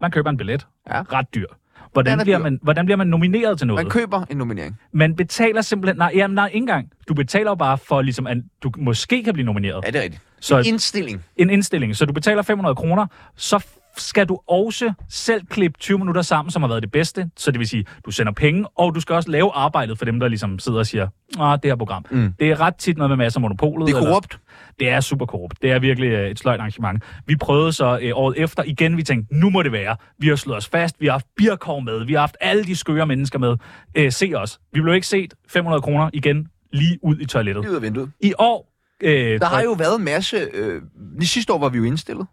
[0.00, 0.66] Man køber en billet.
[0.90, 1.02] Ja.
[1.12, 1.46] Ret dyr.
[1.92, 2.42] Hvordan er bliver, dyr.
[2.42, 3.84] man, hvordan bliver man nomineret til noget?
[3.84, 4.78] Man køber en nominering.
[4.92, 5.96] Man betaler simpelthen...
[5.98, 6.90] Nej, jamen, nej, ikke engang.
[7.08, 9.80] Du betaler jo bare for, ligesom, at du måske kan blive nomineret.
[9.86, 10.22] Ja, det er rigtigt.
[10.40, 11.24] Så Indstilling.
[11.36, 11.96] en indstilling.
[11.96, 13.64] Så du betaler 500 kroner, så
[13.96, 17.30] skal du også selv klippe 20 minutter sammen, som har været det bedste.
[17.36, 20.20] Så det vil sige, du sender penge, og du skal også lave arbejdet for dem,
[20.20, 22.04] der ligesom sidder og siger, ah, det her program.
[22.10, 22.32] Mm.
[22.40, 23.86] Det er ret tit noget med masser af monopolet.
[23.86, 24.40] Det er eller- korrupt.
[24.80, 25.62] det er super korrupt.
[25.62, 27.02] Det er virkelig øh, et sløjt arrangement.
[27.26, 29.96] Vi prøvede så øh, året efter igen, vi tænkte, nu må det være.
[30.18, 32.76] Vi har slået os fast, vi har haft Birkov med, vi har haft alle de
[32.76, 33.56] skøre mennesker med.
[33.94, 34.60] Øh, se os.
[34.72, 37.62] Vi blev ikke set 500 kroner igen lige ud i toilettet.
[37.64, 38.10] Lige ud af vinduet.
[38.20, 38.66] I år...
[39.02, 40.36] Øh, Der har jo været en masse...
[40.54, 40.82] Øh,
[41.22, 42.26] sidste år var vi jo indstillet.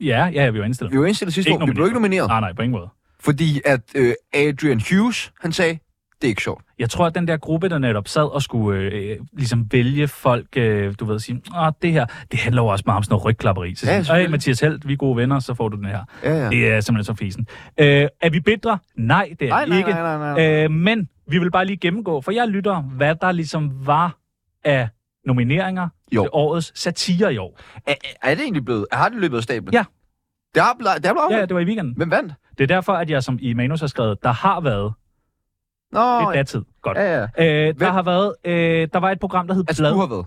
[0.00, 0.92] Ja, ja, vi var indstillet.
[0.92, 1.66] Vi var indstillet sidste Ikke år.
[1.66, 2.28] Vi blev ikke nomineret.
[2.28, 2.88] Nej, nej, på ingen måde.
[3.20, 5.78] Fordi at øh, Adrian Hughes, han sagde,
[6.22, 6.64] det er ikke sjovt.
[6.78, 10.46] Jeg tror, at den der gruppe, der netop sad og skulle øh, ligesom vælge folk,
[10.56, 13.24] øh, du ved, sige, ah, det her, det handler jo også meget om sådan noget
[13.24, 13.74] rygklapperi.
[13.74, 14.28] Så Ja, hey.
[14.28, 16.00] Mathias Helt, vi er gode venner, så får du den her.
[16.24, 16.50] Ja, ja.
[16.50, 17.46] Det er simpelthen så fisen.
[17.80, 18.78] Øh, er vi bedre?
[18.96, 19.90] Nej, det er Nej, vi nej, ikke.
[19.90, 20.64] nej, nej, nej.
[20.64, 24.16] Øh, men vi vil bare lige gennemgå, for jeg lytter, hvad der ligesom var
[24.64, 24.88] af
[25.26, 26.28] nomineringer Jo.
[26.32, 27.58] årets satire i år.
[27.86, 28.86] Er, er det egentlig blevet...
[28.92, 29.74] Har det løbet af stablen?
[29.74, 29.84] Ja.
[30.54, 31.94] Det har, blevet- det har blevet Ja, det var i weekenden.
[31.96, 32.34] Hvem vandt?
[32.58, 34.92] Det er derfor, at jeg som i manus har skrevet, der har været
[35.92, 36.62] Nå, et datid.
[36.82, 36.98] Godt.
[36.98, 37.22] ja, ja.
[37.22, 37.92] Øh, der Hvem?
[37.92, 39.92] har været, øh, der var et program, der hed Altså, Blad.
[39.92, 40.26] du har været.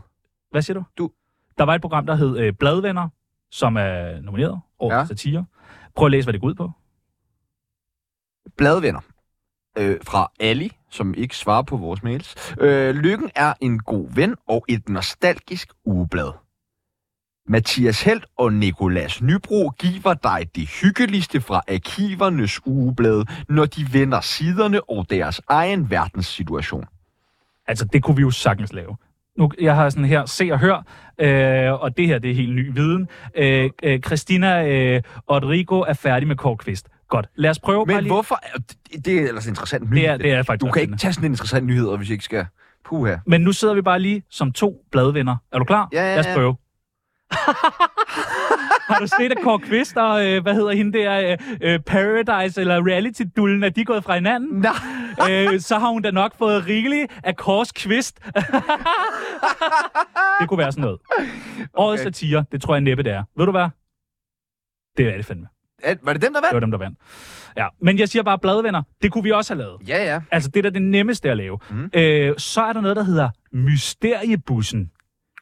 [0.52, 0.84] Hvad siger du?
[0.98, 1.12] Du.
[1.58, 3.10] Der var et program, der hed øh, Bladvenner,
[3.52, 5.00] som er nomineret over Ja.
[5.00, 5.06] ja.
[5.06, 5.46] satire.
[5.96, 6.72] Prøv at læse, hvad det går ud på.
[8.58, 9.00] Bladvenner.
[9.78, 12.36] Øh, fra Ali, som ikke svarer på vores mails.
[12.60, 16.32] Øh, Lykken er en god ven og et nostalgisk ugeblad.
[17.50, 24.22] Mathias Helt og Nikolas Nybro giver dig det hyggeligste fra arkivernes ugeblad, når de vender
[24.22, 26.86] siderne og deres egen verdenssituation.
[27.68, 28.98] Altså, det kunne vi jo sagtens lave.
[29.38, 30.84] Nu, jeg har sådan her, se og hør,
[31.20, 33.08] øh, og det her, det er helt ny viden.
[33.36, 36.88] Øh, øh, Christina øh, Rodrigo er færdig med Kåre Kvist.
[37.10, 38.14] Godt, lad os prøve bare Men lige.
[38.14, 38.40] hvorfor?
[38.56, 40.04] Det, det er ellers interessant nyhed.
[40.04, 42.14] Det er, det er faktisk Du kan ikke tage sådan en interessant nyhed, hvis jeg
[42.14, 42.46] ikke skal...
[42.86, 43.16] Puha.
[43.26, 45.36] Men nu sidder vi bare lige som to bladvenner.
[45.52, 45.90] Er du klar?
[45.94, 46.34] Ja, ja, Lad os ja.
[46.34, 46.56] prøve.
[48.90, 51.38] har du set, at Kåre Kvist og, øh, hvad hedder hende der, øh,
[51.74, 54.60] øh, Paradise eller Reality-dullen, er de gået fra hinanden?
[54.60, 55.32] Nej.
[55.32, 58.20] øh, så har hun da nok fået rigeligt af Kors Kvist.
[60.40, 61.00] det kunne være sådan noget.
[61.74, 62.12] Årets Okay.
[62.12, 63.24] satire, det tror jeg næppe, det er.
[63.38, 63.70] Ved du hvad?
[64.98, 65.48] Det er det fandme.
[65.84, 66.54] Er- Var det dem, der Det vandt?
[66.54, 66.98] var dem, der vandt.
[67.58, 68.84] Ja, men jeg siger bare bladvenner.
[69.02, 69.78] Det kunne vi også have lavet.
[69.88, 70.22] Ja, ja.
[70.32, 71.60] Altså, det er da det nemmeste at lave.
[71.70, 71.90] Mhm.
[71.94, 74.92] Øh, så er der noget, der hedder Mysteriebussen.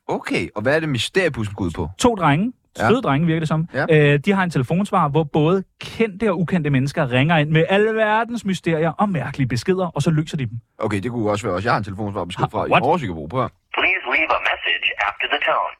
[0.07, 1.89] Okay, og hvad er det mysteriebussen går ud på?
[1.97, 2.87] To drenge, Ja.
[2.87, 3.85] søde drenge virker det som, Ja.
[4.13, 7.93] øh, de har en telefonsvar, hvor både kendte og ukendte mennesker ringer ind med alle
[7.95, 10.57] verdens mysterier og mærkelige beskeder, og så løser de dem.
[10.79, 11.67] Okay, det kunne også være også.
[11.67, 12.59] Jeg har en telefonsvar besked Ha- fra?
[12.75, 13.49] Aarhus, I kan bruge på her.
[13.77, 15.73] Please leave a message after the tone.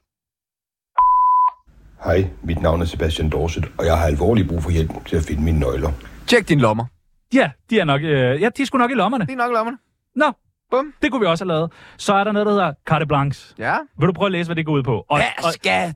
[2.06, 5.24] Hej, mit navn er Sebastian Dorset, og jeg har alvorlig brug for hjælp til at
[5.24, 5.92] finde mine nøgler.
[6.28, 6.86] Tjek dine lommer.
[7.34, 9.26] Ja, de er nok, øh, ja, de er sgu nok i lommerne.
[9.26, 9.78] Det er nok lommerne.
[10.16, 10.26] Nå,
[10.72, 10.94] Bum.
[11.02, 11.72] det kunne vi også have lavet.
[11.98, 13.54] Så er der noget, der hedder carte blanche.
[13.58, 13.76] Ja.
[14.00, 15.06] Vil du prøve at læse, hvad det går ud på?
[15.10, 15.94] Og, Ja, skat.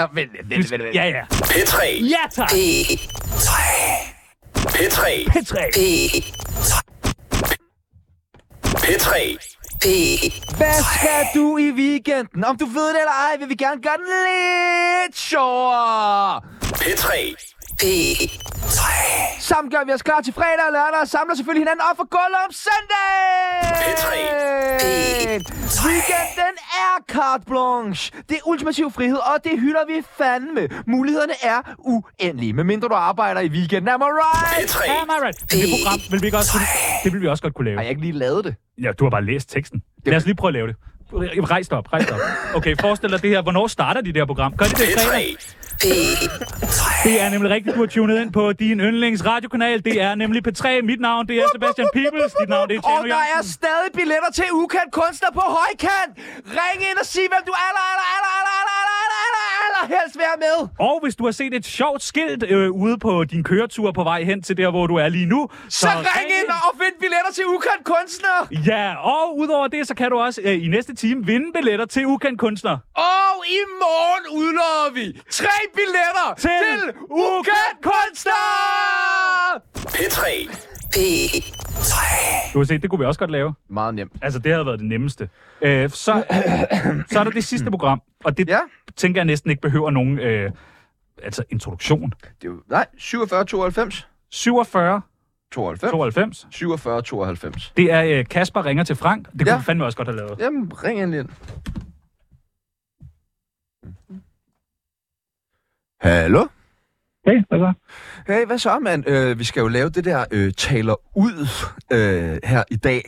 [0.00, 1.22] Ja, vent, vent, vent, vent, ja, ja.
[1.30, 1.84] P3.
[2.02, 2.48] Ja, tak.
[4.54, 5.02] P3.
[5.34, 5.58] P3.
[8.64, 9.57] P3.
[9.82, 12.44] Hvad skal du i weekenden?
[12.44, 16.40] Om du ved det eller ej, vil vi gerne gøre den lidt sjovere.
[16.82, 17.08] P3.
[17.82, 18.80] P3.
[19.40, 22.08] Sammen gør vi os klar til fredag og lørdag og samler selvfølgelig hinanden op for
[22.16, 23.10] gulvet om søndag.
[23.84, 24.08] P3.
[25.86, 26.54] Weekenden
[26.84, 28.12] er carte blanche.
[28.28, 30.68] Det er ultimativ frihed, og det hylder vi fandme.
[30.86, 33.88] Mulighederne er uendelige, medmindre du arbejder i weekenden.
[33.88, 34.70] Am I right?
[34.70, 34.90] P3.
[34.90, 35.38] Am I right?
[35.52, 36.66] Men det program vil vi ikke også kunne,
[37.04, 37.76] det vil vi også godt kunne lave.
[37.76, 38.54] Har jeg ikke lige lavet det?
[38.82, 39.82] Ja, du har bare læst teksten.
[40.06, 40.76] Lad os lige prøve at lave det.
[41.50, 42.20] Rejs dig op, rejs dig op.
[42.58, 43.42] Okay, forestil dig det her.
[43.42, 44.56] Hvornår starter de det her program?
[44.56, 45.08] Gør de det P3.
[45.08, 45.36] fredag?
[47.06, 49.78] Det er nemlig rigtigt, du har tunet ind på din yndlings radiokanal.
[49.88, 50.64] Det er nemlig P3.
[50.90, 52.32] Mit navn, det er Sebastian Peoples.
[52.40, 56.12] Dit navn, det er Og Tjano der er stadig billetter til ukendt kunstner på højkant.
[56.60, 59.67] Ring ind og sig, hvem du aller, aller, aller, aller, aller, aller, aller, aller, aller
[59.86, 60.68] helst have med.
[60.78, 64.22] Og hvis du har set et sjovt skilt øh, ude på din køretur på vej
[64.22, 67.32] hen til der, hvor du er lige nu, Så, så ring ind og find billetter
[67.34, 68.36] til ukendt kunstner.
[68.66, 72.06] Ja, og udover det, så kan du også øh, i næste time vinde billetter til
[72.06, 72.78] ukendt kunstner.
[72.94, 78.32] Og i morgen udlover vi tre billetter Til til, til ukendt kunstner.
[79.76, 80.67] P3.
[80.96, 82.52] P3.
[82.52, 83.54] Du har set, det kunne vi også godt lave.
[83.68, 84.12] Meget nemt.
[84.22, 85.28] Altså, det havde været det nemmeste.
[85.62, 86.24] Øh, så,
[87.10, 88.58] så er der det sidste program, og det Ja.
[88.96, 90.50] tænker jeg næsten ikke behøver nogen øh,
[91.22, 92.10] altså introduktion.
[92.10, 94.08] Det er jo, nej, 47, 92.
[94.30, 95.00] 47
[95.52, 95.90] 92.
[95.90, 96.46] 92.
[96.50, 97.72] 47, 92.
[97.76, 99.26] Det er øh, Kasper ringer til Frank.
[99.32, 99.56] Det kunne Ja.
[99.58, 100.38] vi fandme også godt have lavet.
[100.38, 101.28] Jamen, ring endelig ind.
[106.00, 106.46] Hallo?
[107.28, 107.72] Hey, hvad så?
[108.32, 109.02] Hey, hvad så, mand?
[109.12, 111.38] Øh, vi skal jo lave det der øh, taler ud
[111.96, 113.02] øh, her i dag.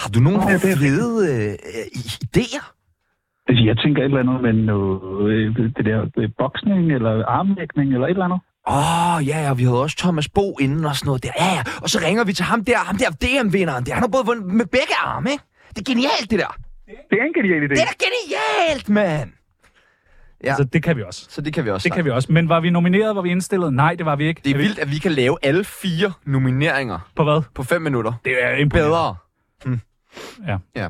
[0.00, 1.52] Har du nogle er fede øh,
[2.10, 2.64] idéer?
[3.48, 7.88] Altså, jeg tænker et eller andet med noget, øh, det der øh, boksning, eller armlægning,
[7.94, 8.40] eller et eller andet.
[8.68, 11.32] Åh, oh, ja, ja, vi havde også Thomas Bo inden og sådan noget der.
[11.42, 13.92] Ja, ja, og så ringer vi til ham der, ham der DM-vinderen der.
[13.94, 15.44] Han har både vundet med begge arme, ikke?
[15.74, 16.52] Det er genialt, det der.
[17.10, 17.74] Det er en genial idé.
[17.76, 19.41] Det er da genialt, mand!
[20.44, 21.26] Ja, Altså, det kan vi også.
[21.30, 22.32] så det kan vi også Det kan vi også.
[22.32, 23.16] Men var vi nomineret?
[23.16, 23.72] Var vi indstillet?
[23.74, 24.40] Nej, det var vi ikke.
[24.44, 27.42] Det er vi- vildt, at vi kan lave alle fire nomineringer På hvad?
[27.54, 28.12] på fem minutter.
[28.24, 28.90] Det er imponerende.
[28.90, 29.16] Bedre.
[30.48, 30.58] Ja.
[30.76, 30.88] Ja.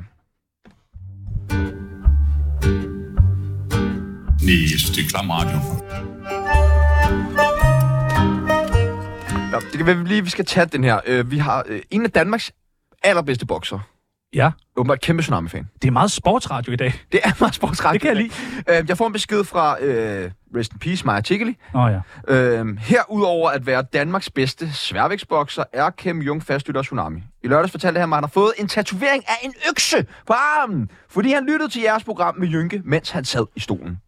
[4.47, 5.59] Jeg synes, det er klam radio.
[9.53, 11.01] ja det kan være, vi lige vi skal tage den her.
[11.07, 12.53] Øh, vi har øh, en af Danmarks
[13.03, 13.79] allerbedste bokser.
[14.35, 15.69] Ja, Åbenbart kæmpe Tsunami-fan.
[15.83, 16.95] det er meget sportsradio i dag.
[17.13, 17.93] Det er meget sportsret.
[17.93, 18.31] Det kan jeg lide.
[18.69, 21.57] Øh, jeg får en besked fra øh, Rest in Peace, Maja Tiggeli.
[21.75, 21.93] Åh oh,
[22.29, 22.35] ja.
[22.35, 27.23] Øh, herudover at være Danmarks bedste sværvægtsbokser, er Kem Jung fastlytter Tsunami.
[27.43, 30.33] I lørdags fortalte han mig, at han har fået en tatovering af en økse på
[30.33, 33.99] armen, fordi han lyttede til jeres program med Jynke, mens han sad i stolen.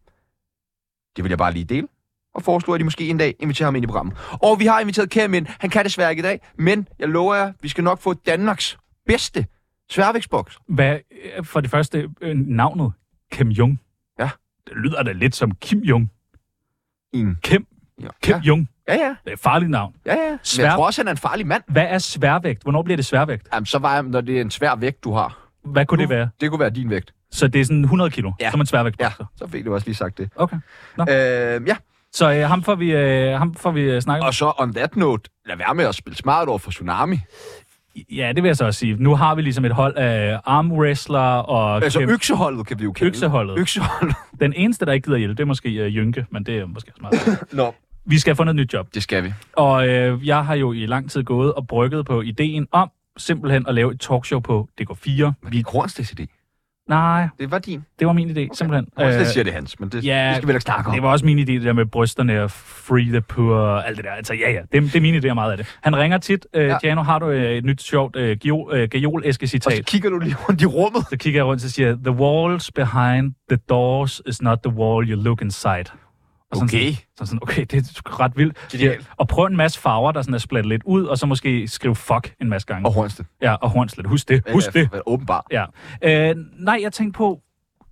[1.15, 1.87] Det vil jeg bare lige dele
[2.35, 4.17] og foreslå, at I måske en dag inviterer ham ind i programmet.
[4.31, 5.47] Og vi har inviteret Kem ind.
[5.59, 8.77] Han kan desværre ikke i dag, men jeg lover jer, vi skal nok få Danmarks
[9.07, 9.45] bedste
[9.91, 10.59] sværvægtsbokser.
[10.67, 10.97] Hvad,
[11.37, 12.93] øh, for det første, øh, navnet
[13.31, 13.79] Kim Jong.
[14.19, 14.29] Ja.
[14.67, 16.11] Det lyder da lidt som Kim Jong.
[17.13, 17.37] En.
[17.43, 17.67] Kim.
[18.01, 18.07] Ja.
[18.23, 18.35] Kim.
[18.37, 18.69] Jong.
[18.87, 19.09] Ja, ja.
[19.23, 19.95] Det er et farligt navn.
[20.05, 20.29] Ja, ja.
[20.29, 21.63] Men Svær- Jeg tror også, han er en farlig mand.
[21.67, 22.61] Hvad er sværvægt?
[22.63, 23.47] Hvornår bliver det sværvægt?
[23.53, 25.49] Jamen, så var jeg, når det er en svær vægt, du har.
[25.63, 26.29] Hvad kunne det være?
[26.41, 27.13] Det kunne være din vægt.
[27.31, 28.51] Så det er sådan 100 kilo, Ja.
[28.51, 28.99] som en sværvægt.
[29.01, 30.29] Ja, så fik du også lige sagt det.
[30.35, 30.57] Okay.
[30.97, 31.03] Nå.
[31.03, 31.75] Øh, ja,
[32.13, 34.95] Så øh, ham får vi, øh, ham får vi øh, snakket og så on that
[34.95, 37.19] note, lad være med at spille smart over for Tsunami.
[38.11, 38.95] Ja, det vil jeg så også sige.
[38.99, 42.91] Nu har vi ligesom et hold af armwrestler og Altså Kim- økseholdet kan vi jo
[42.91, 43.15] kalde det.
[43.17, 43.59] Økseholdet.
[43.59, 44.15] Økseholdet.
[44.41, 46.91] Den eneste, der ikke gider hjælpe, det er måske øh, Jynke, men det er måske
[46.97, 47.13] smart.
[47.53, 47.75] Nå,
[48.05, 48.87] vi skal have fundet et nyt job.
[48.93, 49.33] det skal vi.
[49.53, 53.65] Og øh, jeg har jo i lang tid gået og brygget på ideen om simpelthen
[53.67, 55.31] at lave et talkshow på DK4.
[55.49, 56.34] Vi er Hornsteds idé.
[56.89, 57.85] Nej, Det var din.
[57.99, 58.47] det var min idé, okay.
[58.53, 58.87] simpelthen.
[58.97, 60.93] Hornstedt Øh, siger det hans, men det, ja, det skal vi ikke snakke om.
[60.93, 63.97] Det var også min idé, det der med brysterne og free the poor og alt
[63.97, 64.11] det der.
[64.11, 65.77] Altså, ja, ja, det, det er mine idéer meget af det.
[65.83, 66.47] Han ringer tit.
[66.53, 66.77] Øh, Ja.
[66.83, 70.35] Jano, har du øh, et nyt sjovt øh, øh, gajol-æske Og så kigger du lige
[70.49, 71.01] rundt i rummet.
[71.09, 75.09] Så kigger jeg rundt og siger, the walls behind the doors is not the wall
[75.11, 75.85] you look inside.
[76.51, 76.91] Og sådan, Okay.
[77.17, 78.67] Så sådan, okay, det er ret vildt.
[78.71, 79.09] Genialt.
[79.17, 81.95] Og prøv en masse farver, der sådan er splattet lidt ud, og så måske skrive
[81.95, 82.87] fuck en masse gange.
[82.87, 83.27] Og Hornstedt.
[83.41, 84.07] Ja, og Hornslet.
[84.07, 84.43] Husk det.
[84.51, 84.89] Husk det.
[84.93, 85.45] Ja, åbenbart.
[85.51, 85.65] Ja.
[86.01, 87.41] Øh, nej, jeg tænkte på,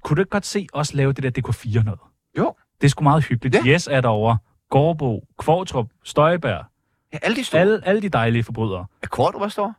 [0.04, 2.00] kunne du ikke godt se os lave det der DK4 noget?
[2.38, 2.54] Jo.
[2.82, 3.56] Det er sgu meget hyggeligt.
[3.66, 3.72] Ja.
[3.74, 4.38] Yes er derovre.
[4.70, 6.66] Gårdbo, Kvartrup, Støjberg.
[7.14, 7.62] Ja, alle de store.
[7.62, 8.86] Alle, alle de dejlige forbrydere.
[9.04, 9.74] Er Kort, der står?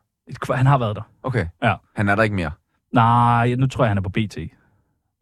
[0.55, 1.03] Han har været der.
[1.23, 1.47] Okay.
[1.63, 1.75] Ja.
[1.97, 2.51] Han er der ikke mere.
[2.93, 4.39] Nej, nu tror jeg, han er på BT.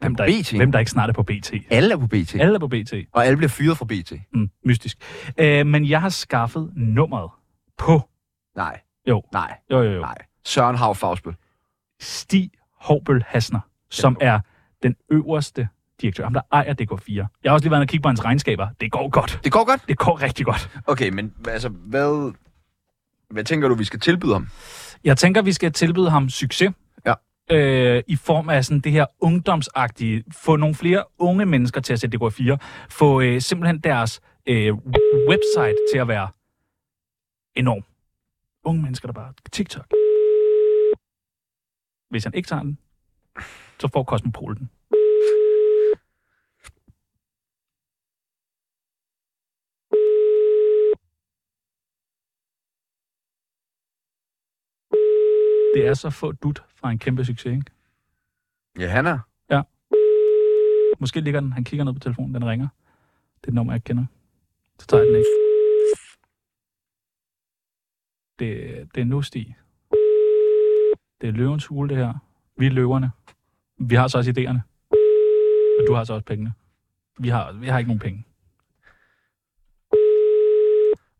[0.02, 0.56] Hvem der, ikke- BT?
[0.56, 1.52] hvem der ikke snart er på BT?
[1.70, 2.34] Alle er på BT.
[2.34, 2.94] Alle er på BT.
[3.12, 4.12] Og alle bliver fyret fra BT.
[4.32, 4.98] Mm, mystisk.
[5.38, 7.30] Øh, men jeg har skaffet nummeret
[7.78, 8.08] på...
[8.56, 8.80] Nej.
[9.08, 9.22] Jo.
[9.32, 9.54] Nej.
[9.70, 10.00] Jo, jo, jo.
[10.00, 10.14] Nej.
[10.44, 11.34] Søren Hav Fagsbøl.
[12.00, 12.50] Stig
[12.80, 14.40] Håbøl Hasner, som er
[14.82, 15.68] den øverste
[16.00, 16.24] direktør.
[16.24, 17.14] Ham, der ejer DK4.
[17.14, 18.68] Jeg har også lige været inde og kigge på hans regnskaber.
[18.80, 19.40] Det går godt.
[19.44, 19.88] Det går godt?
[19.88, 20.70] Det går rigtig godt.
[20.86, 22.32] Okay, men altså, hvad,
[23.30, 24.48] hvad tænker du, vi skal tilbyde ham?
[25.04, 26.72] Jeg tænker, vi skal tilbyde ham succes.
[27.50, 32.00] Øh, i form af sådan det her ungdomsagtige, få nogle flere unge mennesker til at
[32.00, 32.56] sætte DK4,
[32.90, 34.74] få øh, simpelthen deres øh,
[35.28, 36.28] website til at være
[37.54, 37.84] enorm.
[38.64, 39.86] Unge mennesker, der bare TikTok.
[42.10, 42.78] Hvis han ikke tager den,
[43.80, 44.70] så får Cosmopol den.
[55.74, 57.70] Det er så få dut fra en kæmpe succes, ikke?
[58.78, 59.18] Ja, han er.
[59.50, 59.62] Ja.
[61.00, 62.68] Måske ligger den, han kigger ned på telefonen, den ringer.
[63.40, 64.04] Det er et nummer, jeg kender.
[64.78, 65.28] Så tager jeg den ikke.
[68.38, 69.56] Det, det er nu, Stig.
[71.20, 72.14] Det er løvens hule, det her.
[72.56, 73.10] Vi er løverne.
[73.78, 74.60] Vi har så også idéerne.
[75.80, 76.52] Og du har så også pengene.
[77.18, 78.24] Vi har, vi har ikke nogen penge.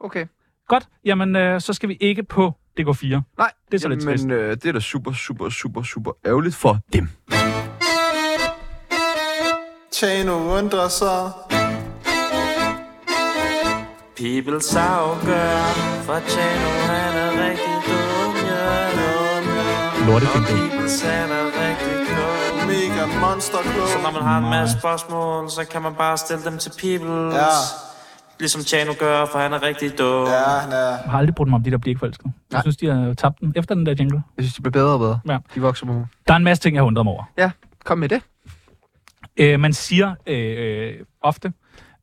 [0.01, 0.27] Okay.
[0.67, 0.89] Godt.
[1.05, 3.21] Jamen, øh, så skal vi ikke på DK4.
[3.39, 4.25] Nej, Det er så lidt trist.
[4.25, 7.09] Men øh, det er da super, super, super, super ærgerligt for dem.
[9.93, 11.31] Tjano undrer sig.
[14.17, 15.63] Peoples afgør,
[16.07, 18.73] for Tjano han er rigtig dum, ja.
[20.07, 20.53] Lorteting, du.
[20.69, 22.67] Peoples han er rigtig klog.
[22.67, 23.89] Mega monster klog.
[23.89, 27.35] Så når man har en masse spørgsmål, så kan man bare stille dem til Peoples.
[27.35, 27.49] Ja.
[28.39, 30.27] Ligesom Tjano gør, for han er rigtig dum.
[30.27, 30.89] Ja, han er...
[30.89, 32.33] Jeg har aldrig brugt mig om de der bliver ikke forelsket.
[32.53, 34.23] Jeg synes, de har tabt den efter den der jingle.
[34.37, 35.21] Jeg synes, de bliver bedre og bedre.
[35.29, 35.39] Ja.
[35.55, 36.07] De vokser på.
[36.27, 37.25] Der er en masse ting, jeg har undret mig over.
[37.39, 37.51] Ja,
[37.85, 38.23] kom med det.
[39.37, 41.53] Øh, man siger øh, øh, ofte,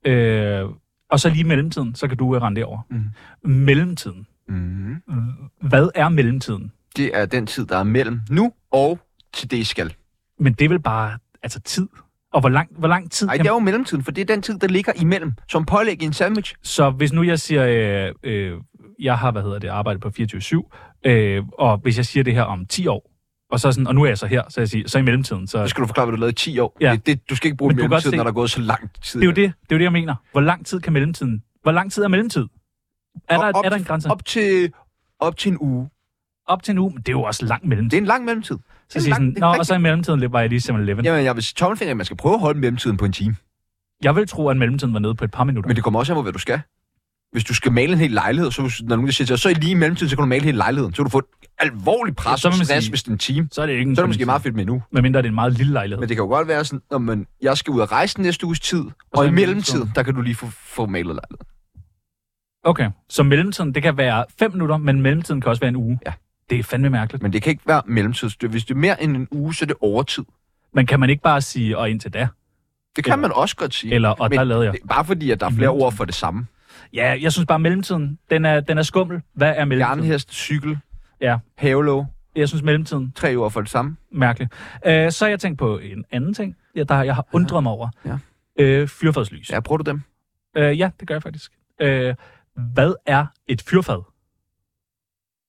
[0.06, 0.66] øh,
[1.12, 2.80] og så lige i mellemtiden, så kan du øh, rende det over.
[2.90, 3.50] Mm.
[3.52, 4.28] Mellemtiden.
[4.48, 4.96] Mm.
[5.62, 6.72] Hvad er mellemtiden?
[6.98, 9.00] Det er den tid, der er mellem nu og
[9.34, 9.94] til det, I skal.
[10.40, 11.88] Men det er vel bare altså tid.
[12.34, 14.42] Og hvor lang, hvor lang tid Nej, det er jo mellemtiden, for det er den
[14.42, 16.56] tid, der ligger imellem, som pålæg i en sandwich.
[16.64, 18.58] Så hvis nu jeg siger, øh, øh,
[19.00, 22.44] jeg har, hvad hedder det, arbejdet på 24-7, øh, og hvis jeg siger det her
[22.44, 23.12] om 10 år,
[23.52, 25.48] og, så sådan, og nu er jeg så her, så, jeg siger, så i mellemtiden,
[25.48, 25.64] så...
[25.64, 26.78] Så skal du forklare, hvad du lavede i 10 år.
[26.82, 26.92] Ja.
[26.92, 29.20] Det, det, du skal ikke bruge mellemtiden, se- når der er gået så lang tid.
[29.22, 30.16] Det er jo det, det, er jo det jeg mener.
[30.32, 31.44] Hvor lang tid kan mellemtiden...
[31.64, 32.46] Hvor lang tid er mellemtid?
[33.30, 34.10] Er der, op, er der en grænse?
[34.12, 34.72] Op til,
[35.20, 35.90] op til en uge.
[36.48, 37.92] Op til en uge, men det er jo også lang mellemtid.
[37.92, 38.58] Det er en lang mellemtid.
[38.90, 41.06] Så en siger sådan, det er Nå, og så i mellemtiden var jeg lige 7-Eleven.
[41.06, 43.36] Jamen, jeg vil sige tommelfinger, at man skal prøve at holde mellemtiden på en time.
[44.04, 45.68] Jeg vil tro, at mellemtiden var nede på et par minutter.
[45.68, 46.62] Men det kommer også an på, hvad du skal.
[47.32, 49.50] Hvis du skal male en hel lejlighed, så når nogen der siger til dig, så
[49.50, 50.94] i lige i mellemtiden, så kan du male hele lejligheden.
[50.94, 51.26] Så kan du få et
[51.60, 53.48] alvorligt pres Ja, så og vil stress, sige- hvis det er en time.
[53.52, 54.84] Så er det ikke en Så er det måske meget fedt med nu.
[54.92, 56.00] Medmindre det er en meget lille lejlighed.
[56.00, 58.46] Men det kan jo godt være sådan, at man, jeg skal ud og rejse næste
[58.46, 59.92] uges tid, og, og i mellemtiden.
[59.96, 61.46] der kan du lige få, få malet lejligheden.
[62.64, 66.00] Okay, så mellemtiden, det kan være 5 minutter, men mellemtiden kan også være en uge.
[66.06, 66.14] Ja.
[66.50, 67.24] Det er fandme mærkeligt.
[67.24, 68.30] Men det kan ikke være mellemtid.
[68.42, 70.24] Det- Hvis det er mere end en uge, så er det overtid.
[70.74, 72.28] Men kan man ikke bare sige, og indtil da?
[72.96, 73.94] Det kan Eller- man også godt sige.
[73.94, 74.76] Eller, og Men der lavede jeg.
[74.90, 76.48] bare fordi, at der er flere ord for det samme.
[76.94, 79.22] Ja, jeg synes bare, mellemtiden, den er, den er skummel.
[79.34, 80.00] Hvad er mellemtiden?
[80.00, 80.78] Jernhest, cykel,
[81.22, 83.96] Ja, havelåg, jeg synes mellemtiden, tre ord for det samme.
[84.12, 84.54] mærkeligt.
[84.86, 87.72] Øh, så har jeg tænkt på en anden ting, ja, der jeg har undret mig
[87.72, 87.90] over.
[88.06, 88.18] Ja.
[88.60, 89.50] Øh, fyrfadslys.
[89.52, 90.02] Ja, bruger du dem?
[90.58, 91.52] Øh, ja, det gør jeg faktisk.
[91.82, 92.16] Øh,
[92.74, 94.02] hvad er et fyrfad?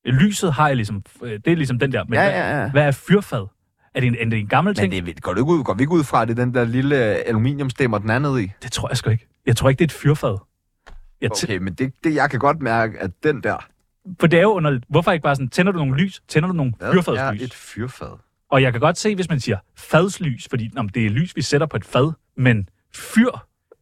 [0.05, 2.69] Lyset har jeg ligesom, øh, det er ligesom den der, men Ja, hvad, ja, ja.
[2.71, 3.47] hvad er fyrfad?
[3.95, 4.93] Er det en, er det en gammel ting?
[4.93, 6.53] Men det går, du ikke ud, går vi ikke ud fra, at det er den
[6.53, 8.51] der lille aluminiumstemmer, den er nede i?
[8.63, 9.27] Det tror jeg sgu ikke.
[9.45, 10.37] Jeg tror ikke, det er et fyrfad.
[11.21, 13.57] Jeg Okay, men det, det, jeg kan godt mærke, at den der
[14.19, 14.83] For det er jo underligt.
[14.89, 16.21] Hvorfor ikke bare sådan, tænder du nogle lys?
[16.27, 17.41] Tænder du nogle hvad er fyrfadslys?
[17.41, 18.17] et fyrfad.
[18.51, 21.41] Og jeg kan godt se, hvis man siger fadslys, fordi om det er lys, vi
[21.41, 23.29] sætter på et fad, men fyr,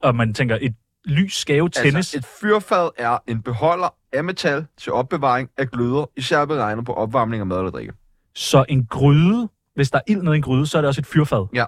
[0.04, 1.96] og man tænker, et lys skal jo tændes.
[1.96, 6.94] Altså, et fyrfad er en beholder af metal til opbevaring af gløder, især beregnet på
[6.94, 7.94] opvarmning af mad eller drikke.
[8.36, 11.02] Så en gryde, hvis der er ild nede i en gryde, så er det også
[11.02, 11.46] et fyrfad.
[11.54, 11.66] Ja.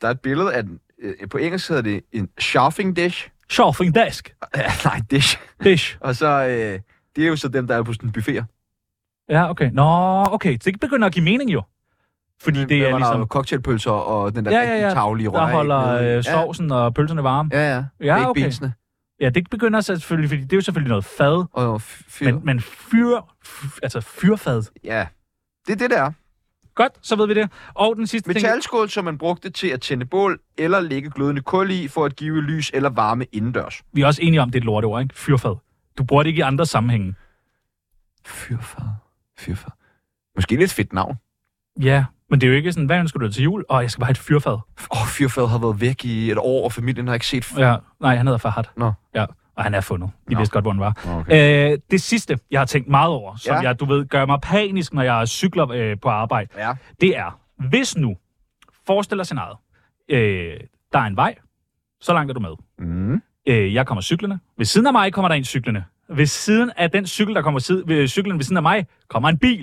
[0.00, 0.80] Der er et billede af den.
[1.02, 3.28] øh, På engelsk hedder det en chafing dish.
[3.50, 4.34] Sharfing desk.
[4.56, 5.38] Ja, nej, dish.
[5.64, 5.96] Dish.
[6.00, 6.80] Og så, øh,
[7.16, 8.44] det er jo så dem, der er på sådan en buffet.
[9.28, 9.70] Ja, okay.
[9.72, 10.58] Nå, okay.
[10.64, 11.62] Det begynder at give mening jo.
[12.42, 13.26] Fordi det er ligesom...
[13.26, 14.90] cocktailpølser og den der Ja, ja, ja.
[14.94, 15.52] taglige Der røg.
[15.52, 17.50] holder øh, sovsen og pølserne varme.
[17.52, 17.84] Ja, ja.
[18.00, 18.40] Ja, okay.
[18.40, 18.72] beansene.
[19.20, 21.44] Ja, det begynder selvfølgelig, fordi det er jo selvfølgelig noget fad.
[21.52, 22.32] Og fyr.
[22.32, 24.62] Men, men fyr, f- altså fyrfad.
[24.84, 25.06] Ja,
[25.66, 26.12] det er det, der er.
[26.74, 27.50] Godt, så ved vi det.
[27.74, 28.42] Og den sidste ting...
[28.42, 32.16] Metalskål, som man brugte til at tænde bål eller lægge glødende kul i for at
[32.16, 33.82] give lys eller varme indendørs.
[33.92, 35.14] Vi er også enige om, det er et lorteord, ikke?
[35.14, 35.56] Fyrfad.
[35.98, 37.14] Du bruger det ikke i andre sammenhænge.
[38.26, 38.82] Fyrfad.
[39.38, 39.70] Fyrfad.
[40.36, 41.16] Måske lidt fedt navn.
[41.80, 43.64] Ja, men det er jo ikke sådan, hvad ønsker du til jul?
[43.70, 44.52] Åh, jeg skal bare have et fyrfad.
[44.52, 44.60] Åh,
[44.90, 47.44] oh, fyrfad har været væk i et år, og familien har ikke set...
[47.44, 48.64] F- Ja, nej, han hedder Farhad.
[48.76, 48.92] Nå.
[49.14, 49.24] Ja,
[49.56, 50.10] og han er fundet.
[50.28, 50.38] De Nå.
[50.40, 51.18] vidste godt, hvor han var.
[51.20, 51.72] Okay.
[51.72, 53.60] Øh, det sidste, jeg har tænkt meget over, som Ja.
[53.60, 56.72] jeg, du ved, gør mig panisk, når jeg cykler øh, på arbejde, Ja.
[57.00, 58.16] det er, hvis nu,
[58.86, 59.56] forestil dig scenariet,
[60.08, 60.54] øh,
[60.92, 61.34] der er en vej,
[62.00, 62.86] så langt er du med.
[62.86, 63.22] Mm.
[63.48, 64.38] Øh, jeg kommer cyklerne.
[64.58, 65.84] Ved siden af mig kommer der en cyklerne.
[66.08, 69.28] Ved siden af den cykel, der kommer sid- ved cyklen ved siden af mig, kommer
[69.28, 69.60] en bil.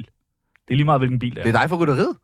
[0.68, 1.43] Det er lige meget, hvilken bil det er.
[1.43, 2.18] Det er dig for rytteriet.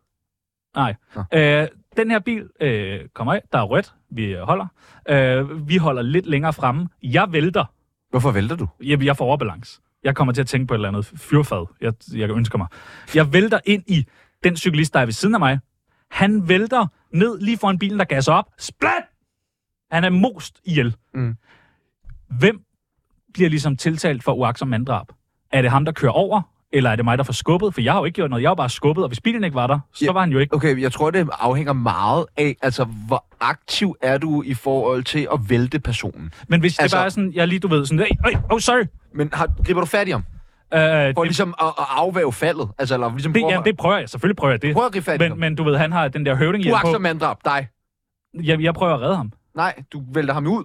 [0.76, 0.96] Nej.
[1.34, 1.68] Øh,
[1.98, 3.42] den her bil øh, kommer af.
[3.52, 3.94] Der er rødt.
[4.12, 4.68] Vi øh, holder.
[5.10, 6.90] Øh, vi holder lidt længere fremme.
[7.04, 7.66] Jeg vælter.
[8.10, 8.68] Hvorfor vælter du?
[8.84, 9.82] Jeg, jeg får overbalance.
[10.04, 12.68] Jeg kommer til at tænke på et eller andet fyrfad, jeg, jeg ønsker mig.
[13.16, 14.06] Jeg vælter ind i
[14.44, 15.60] den cyklist, der er ved siden af mig.
[16.12, 18.46] Han vælter ned lige foran bilen, der gasser op.
[18.58, 19.04] Splat!
[19.92, 20.96] Han er most ihjel.
[21.14, 21.36] Mm.
[22.40, 22.62] Hvem
[23.34, 25.08] bliver ligesom tiltalt for uagtsom manddrab?
[25.52, 26.42] Er det ham, der kører over?
[26.74, 27.74] Eller er det mig, der får skubbet?
[27.74, 28.42] For jeg har jo ikke gjort noget.
[28.44, 30.12] Jeg har bare skubbet, og hvis bilen ikke var der, så Ja.
[30.12, 30.56] var han jo ikke.
[30.56, 35.28] Okay, jeg tror, det afhænger meget af, altså, hvor aktiv er du i forhold til
[35.34, 36.34] at vælte personen.
[36.48, 38.60] Men hvis altså, det bare er sådan, jeg lige, du ved, sådan, hey, hey, oh,
[38.60, 38.84] sorry.
[39.14, 40.24] Men har, griber du fat i ham?
[40.74, 42.70] Øh, For det, ligesom at, at afvæve faldet?
[42.80, 44.10] Altså, eller ligesom det, prøve- ja, det prøver jeg.
[44.10, 44.74] Selvfølgelig prøver jeg det.
[44.76, 45.32] Prøv at gribe fat i ham.
[45.32, 46.72] Men, men du ved, han har den der høvding på.
[46.72, 47.68] Uagtsom manddrab, dig.
[48.44, 49.32] Jeg, jeg prøver at redde ham.
[49.56, 50.64] Nej, du vælter ham ud.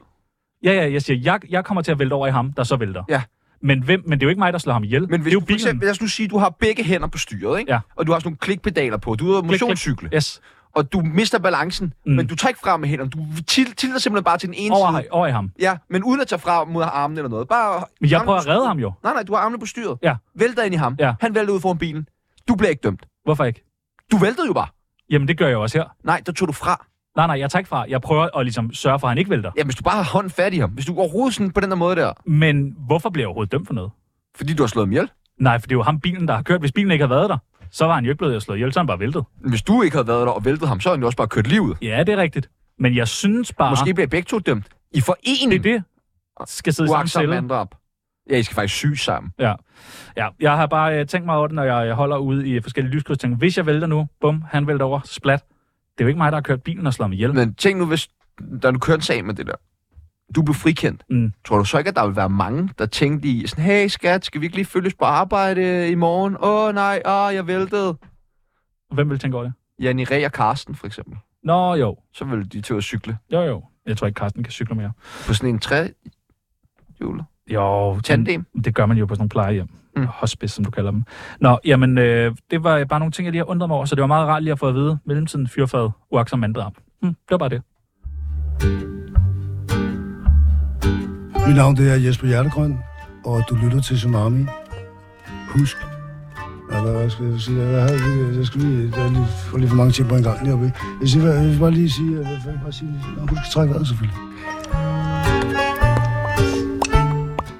[0.64, 2.76] Ja, ja, jeg siger, jeg, jeg kommer til at vælte over i ham, der så
[2.76, 3.02] vælter.
[3.08, 3.22] Ja.
[3.64, 5.00] Men, hvem, men det er jo ikke mig, der slår ham ihjel.
[5.02, 5.54] Men det hvis er jo bilen.
[5.54, 7.72] eksempel, lad os nu sige, du har begge hænder på styret, ikke?
[7.72, 7.78] Ja.
[7.96, 9.14] Og du har sådan nogle klikpedaler på.
[9.14, 10.10] Du er ude at motionscykle.
[10.14, 10.40] Yes.
[10.74, 12.12] Og du mister balancen, mm.
[12.12, 13.10] men du tager ikke frem med hænderne.
[13.10, 15.08] Du til- tilter simpelthen bare til den ene Over, side.
[15.10, 15.50] over i ham.
[15.60, 17.48] Ja, men uden at tage frem mod armen eller noget.
[17.48, 18.92] Bare Men jeg prøver at redde ham jo.
[19.04, 19.98] Nej, nej, du har armene på styret.
[20.02, 20.14] Ja.
[20.34, 20.96] Vælter ind i ham.
[20.98, 21.14] Ja.
[21.20, 22.08] Han vælter ud foran bilen.
[22.48, 23.02] Du bliver ikke dømt.
[23.24, 23.64] Hvorfor ikke?
[24.12, 24.66] Du væltede jo bare.
[25.10, 25.84] Jamen, det gør jeg også her.
[26.04, 26.86] Nej, der tog du fra.
[27.16, 27.84] Nej, nej, jeg tager ikke fra.
[27.88, 29.50] Jeg prøver at ligesom sørge for, at han ikke vælter.
[29.56, 30.70] Ja, hvis du bare har hånden fat i ham.
[30.70, 32.12] Hvis du overhovedet sådan på den der måde der.
[32.24, 33.90] Men hvorfor bliver jeg overhovedet dømt for noget?
[34.36, 35.10] Fordi du har slået ham ihjel.
[35.40, 36.60] Nej, for det er jo ham bilen, der har kørt.
[36.60, 37.38] Hvis bilen ikke havde været der,
[37.70, 39.24] så var han jo ikke blevet slået ihjel, så han bare væltet.
[39.36, 41.28] Hvis du ikke havde været der og væltet ham, så havde han jo også bare
[41.28, 41.76] kørt livet.
[41.82, 42.50] Ja, det er rigtigt.
[42.78, 43.70] Men jeg synes bare...
[43.70, 44.66] Måske bliver begge to dømt.
[44.92, 45.64] I forening.
[45.64, 45.84] Det er det.
[46.46, 47.66] Skal sidde i samme celle.
[48.30, 49.32] Ja, I skal faktisk syge sammen.
[49.38, 49.54] Ja.
[50.16, 52.94] ja, jeg har bare øh, tænkt mig over det, når jeg, holder ude i forskellige
[52.94, 53.18] lyskryds.
[53.18, 55.44] Tænker, hvis jeg vælter nu, bum, han vælter over, splat.
[55.98, 57.34] Det er jo ikke mig, der har kørt bilen og slået mig ihjel.
[57.34, 58.08] Men tænk nu, hvis
[58.62, 59.54] da du kørte en sag med det der,
[60.34, 61.02] du blev frikendt.
[61.10, 61.32] Mm.
[61.44, 64.24] Tror du så ikke, at der vil være mange, der tænkte i sådan, hey skat,
[64.24, 66.36] skal vi ikke lige følges på arbejde i morgen?
[66.40, 67.96] Åh oh, nej, åh, jeg væltede.
[68.94, 69.52] Hvem vil tænke over det?
[69.80, 71.16] Janni Ræ og Karsten, for eksempel.
[71.42, 71.96] Nå, jo.
[72.12, 73.64] Så vil de til at cykle Jo, jo.
[73.86, 74.92] Jeg tror ikke, Carsten kan cykle mere.
[75.26, 75.88] på sådan en træ
[76.98, 77.24] hjuler.
[77.50, 78.46] Jo, Tandem.
[78.54, 79.68] men Det gør man jo på sådan nogle plejehjem.
[79.96, 80.06] Mm.
[80.06, 81.02] Hospice, som du kalder dem.
[81.40, 83.94] Nå, jamen, øh, det var bare nogle ting, jeg lige har undret mig over, så
[83.94, 84.98] det var meget rart lige at få at vide.
[85.06, 86.72] Mellemtiden fyrfad, uagtsom manddrab.
[87.02, 87.62] Hm, det var bare det.
[91.46, 92.78] Mit navn det er Jesper Hjertegrøn,
[93.24, 94.46] og du lytter til Tsunami.
[95.48, 95.76] Husk,
[96.72, 97.60] Ja, hvad, skal jeg sige?
[97.62, 100.42] Jeg, havde, jeg skal lige, jeg lige, få lige for mange ting på en gang
[100.42, 100.72] lige oppe.
[101.00, 103.74] Jeg, siger, jeg vil bare lige sige, jeg vil bare sige, Nå, husk at trække
[103.74, 104.18] vejret selvfølgelig.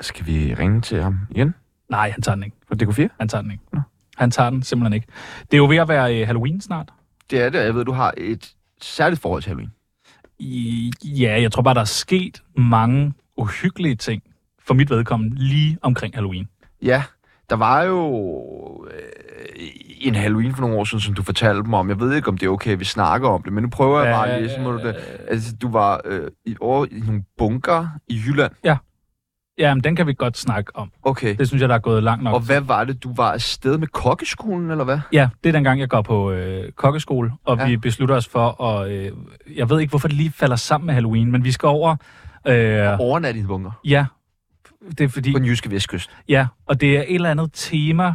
[0.01, 1.55] Skal vi ringe til ham igen?
[1.89, 2.57] Nej, han tager den ikke.
[2.68, 3.09] For DK4?
[3.18, 3.64] Han tager den ikke.
[4.16, 5.07] Han tager den simpelthen ikke.
[5.51, 6.89] Det er jo ved at være øh, Halloween snart.
[7.30, 9.72] Det er det, jeg ved, du har et særligt forhold til Halloween.
[10.39, 14.22] I, ja, jeg tror bare, der er sket mange uhyggelige ting
[14.66, 16.49] for mit vedkommende lige omkring Halloween.
[16.82, 17.03] Ja,
[17.51, 19.03] der var jo øh,
[20.01, 21.89] en Halloween for nogle år siden, som du fortalte mig om.
[21.89, 24.01] Jeg ved ikke, om det er okay, at vi snakker om det, men nu prøver
[24.03, 24.97] jeg bare lige, så må du det.
[25.28, 28.53] Altså, du var øh, i, over i nogle bunker i Jylland.
[28.64, 28.76] Ja.
[29.59, 30.92] Ja, men den kan vi godt snakke om.
[31.02, 31.36] Okay.
[31.36, 32.34] Det synes jeg, der er gået langt nok.
[32.34, 34.98] Og hvad var det, du var afsted med kokkeskolen, eller hvad?
[35.12, 37.66] Ja, det er dengang, jeg går på øh, kokkeskole, og ja.
[37.66, 38.90] Vi beslutter os for at...
[38.90, 39.12] Øh,
[39.57, 41.96] jeg ved ikke, hvorfor det lige falder sammen med Halloween, men vi skal over...
[42.46, 43.70] Øh, Overnat i en bunker.
[43.84, 44.05] ja,
[44.98, 45.32] det er fordi...
[45.32, 46.11] På den jyske vestkyst.
[46.28, 48.07] Ja, og det er et eller andet tema...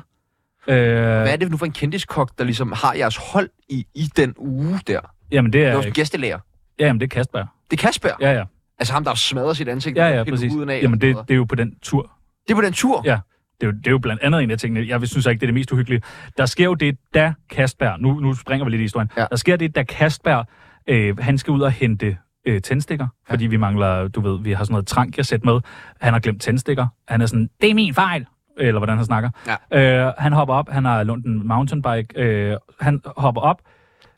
[0.68, 4.04] Øh, Hvad er det nu for en kendiskok, der ligesom har jeres hold i, i
[4.18, 5.00] den uge der?
[5.32, 5.76] Jamen, det Det er...
[5.76, 6.40] var gæstelærer.
[6.80, 7.46] Ja, jamen, det er Kasper.
[7.72, 8.10] Det er Kasper.
[8.22, 8.44] Ja, ja.
[8.80, 9.98] Altså ham, der smadrer sit ansigt.
[9.98, 10.54] Ja, ja, præcis.
[10.54, 12.12] huden af, Jamen, det, det er jo på den tur.
[12.48, 13.02] det er på den tur?
[13.06, 13.20] Ja,
[13.62, 14.88] det er, jo, det er jo blandt andet en af tingene.
[14.88, 16.02] Jeg synes ikke, det er det mest uhyggelige.
[16.38, 19.26] Der sker jo det, da Kastberg, nu, nu springer vi lidt i historien, ja.
[19.30, 20.46] der sker det, da Kastberg,
[20.88, 23.34] øh, han skal ud og hente øh, tændstikker, ja.
[23.34, 25.62] fordi vi mangler, du ved, vi har sådan noget trank, jeg sætter med.
[26.02, 26.88] Han har glemt tændstikker.
[27.08, 28.26] Han er sådan, det er min fejl,
[28.58, 29.30] eller hvordan han snakker.
[29.72, 30.08] Ja.
[30.08, 33.62] Øh, han hopper op, han har lånt en mountainbike, øh, han hopper op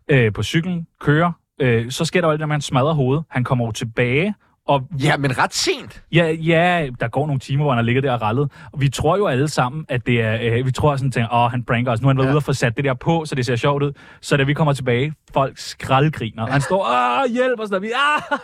[0.07, 1.31] øh, på cyklen, kører,
[1.61, 3.23] øh, så sker der jo alt det, at man smadrer hovedet.
[3.29, 4.33] Han kommer jo tilbage,
[4.67, 6.03] og Ja, men ret sent.
[6.11, 8.51] Ja, ja, der går nogle timer, hvor han har ligget der og rallet.
[8.73, 10.37] Og vi tror jo alle sammen, at det er...
[10.41, 12.01] Øh, vi tror sådan, tænker, åh, han pranker os.
[12.01, 12.31] Nu har han været ja.
[12.31, 13.91] ude og få sat det der på, så det ser sjovt ud.
[14.21, 16.45] Så da vi kommer tilbage, folk skraldgriner.
[16.45, 16.51] Ja.
[16.51, 16.85] Han står,
[17.25, 17.83] åh, hjælp og sådan noget.
[17.83, 17.91] Vi,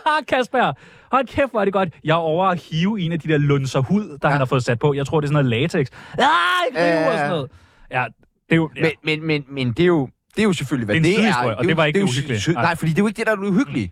[0.06, 0.72] ah, Kasper,
[1.12, 1.88] hold kæft, hvor er det godt.
[2.04, 4.28] Jeg er over at hive en af de der lunser hud, der ja.
[4.28, 4.94] han har fået sat på.
[4.94, 5.86] Jeg tror, det er sådan noget latex.
[6.12, 6.24] Ah,
[6.68, 7.50] ikke rive og sådan noget.
[7.90, 8.04] Ja,
[8.48, 8.70] det er jo...
[8.76, 8.82] Ja.
[8.82, 10.08] Men, men, men, men det er jo...
[10.36, 11.16] Det er jo selvfølgelig, hvad Det er det er.
[11.16, 12.40] sidehistorie, og jo- det var ikke jo det uhyggelige.
[12.40, 12.62] sy- Nej.
[12.62, 13.90] Nej, fordi det er jo ikke det, der er det uhyggelige.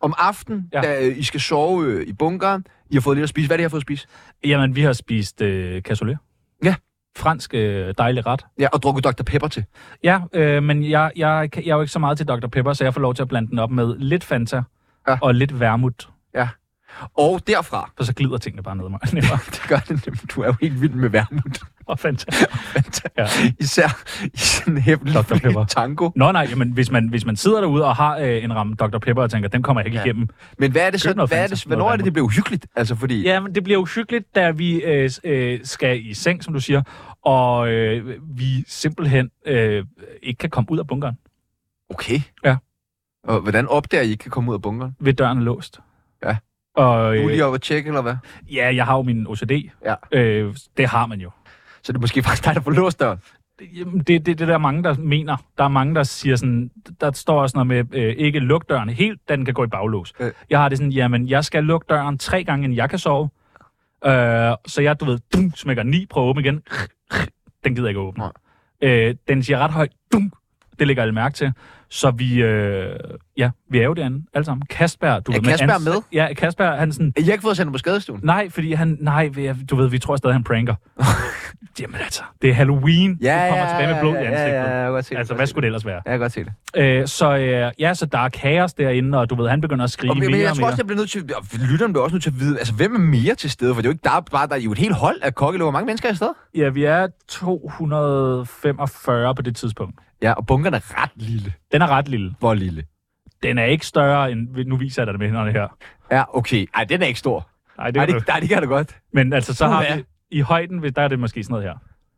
[0.00, 0.80] Om aftenen, Ja.
[0.80, 3.46] da øh, I skal sove øh, i bunkeren, I har fået lidt at spise.
[3.46, 4.06] Hvad er det, I har fået at spise?
[4.44, 6.18] Jamen, vi har spist øh, cassoulet.
[6.64, 6.74] Ja.
[7.18, 8.46] Fransk øh, dejlig ret.
[8.58, 9.22] Ja, og drukket Dr.
[9.22, 9.64] Pepper til.
[10.04, 12.46] Ja, øh, men jeg, jeg, jeg er jo ikke så meget til Dr.
[12.46, 14.62] Pepper, så jeg får lov til at blande den op med lidt Fanta
[15.08, 15.18] Ja.
[15.22, 16.08] og lidt vermut.
[16.34, 16.48] Ja.
[17.14, 17.90] Og derfra...
[17.96, 19.00] For så glider tingene bare ned mig.
[19.02, 20.30] det gør det nemlig.
[20.34, 21.60] Du er jo helt vild med vermut.
[21.86, 22.26] Og Fanta.
[23.18, 23.26] ja.
[23.60, 23.88] Især
[24.24, 25.14] i sådan en hæftig
[25.68, 26.10] tango.
[26.16, 28.98] Nå nej, jamen, hvis, man, hvis man sidder derude og har øh, en ramme Dr.
[28.98, 30.04] Pepper og tænker, den kommer jeg ikke Ja.
[30.04, 30.28] igennem.
[30.58, 31.12] Men hvad er det så?
[31.12, 32.66] Hvad er Fanta, det, noget hvornår er det, det bliver uhyggeligt?
[32.76, 33.22] Altså, fordi...
[33.22, 36.82] Ja, men det bliver uhyggeligt, da vi øh, øh, skal i seng, som du siger,
[37.24, 39.84] og øh, vi simpelthen øh,
[40.22, 41.18] ikke kan komme ud af bunkeren,
[41.90, 42.20] Okay.
[42.44, 42.56] Ja.
[43.24, 44.96] Og hvordan opdager I, I ikke kan komme ud af bunkeren?
[45.00, 45.80] ved døren er låst.
[46.78, 48.16] Og, Du er øh, lige oppe at tjekke, eller hvad?
[48.52, 49.52] ja, jeg har jo min OCD.
[49.84, 49.94] Ja.
[50.12, 51.30] Øh, det har man jo.
[51.82, 53.18] Så det er måske faktisk dig, der får låst døren.
[53.58, 55.36] Det, det, det er der mange, der mener.
[55.58, 56.70] Der er mange, der siger sådan,
[57.00, 60.12] der står også noget med, øh, ikke luk døren helt, den kan gå i baglås.
[60.20, 60.32] Øh.
[60.50, 63.28] Jeg har det sådan, jamen, jeg skal lukke døren tre gange, inden jeg kan sove.
[64.04, 64.10] Øh,
[64.66, 66.62] så jeg, du ved, dum, smækker ni, prøver at åbne igen.
[67.64, 68.24] Den gider ikke åbne.
[68.82, 70.32] Øh, den siger ret højt, dum.
[70.78, 71.52] Det lægger alle mærke til.
[71.90, 72.96] Så vi, øh,
[73.36, 74.62] ja, vi er jo derinde, alle sammen.
[74.70, 76.02] Kasper, du Er ved, Kasper med?
[76.12, 78.20] Ja, Kasper, han sådan, I har ikke fået sendt ham på skadestuen?
[78.24, 78.96] Nej, fordi han...
[79.00, 79.30] Nej,
[79.70, 80.74] du ved, vi tror stadig, han pranker.
[81.80, 83.18] Jamen altså, det er Halloween.
[83.22, 84.54] Ja, du kommer ja, tilbage med blod i ja, ja, ansigtet.
[84.54, 86.00] ja, jeg kan godt se det, altså, jeg hvad skulle det ellers være?
[86.04, 86.52] Jeg kan godt se det.
[86.76, 89.90] Øh, så øh, ja, så der er kaos derinde, og du ved, han begynder at
[89.90, 90.68] skrige Og, mere men jeg og tror mere.
[90.70, 91.30] også, jeg bliver nødt til...
[91.36, 93.74] og Lytteren bliver også nødt til at vide, altså hvem er mere til stede?
[93.74, 95.34] For det er jo ikke der, er bare, der er jo et helt hold af
[95.34, 95.70] kokkeløver.
[95.70, 96.34] Hvor mange mennesker er i stedet?
[96.54, 99.98] Ja, vi er 245 på det tidspunkt.
[100.22, 101.52] Ja, og bunkeren er ret lille.
[101.72, 102.34] Den er ret lille.
[102.38, 102.82] Hvor lille?
[103.42, 104.48] Den er ikke større end...
[104.66, 105.68] Nu viser jeg dig det med hænderne her.
[106.10, 106.66] Ja, okay.
[106.74, 107.48] Ej, den er ikke stor.
[107.78, 108.96] Nej, det, det, nej, det kan du godt.
[109.12, 110.04] Men altså, så har vi...
[110.30, 111.74] I højden, der er det måske sådan noget her.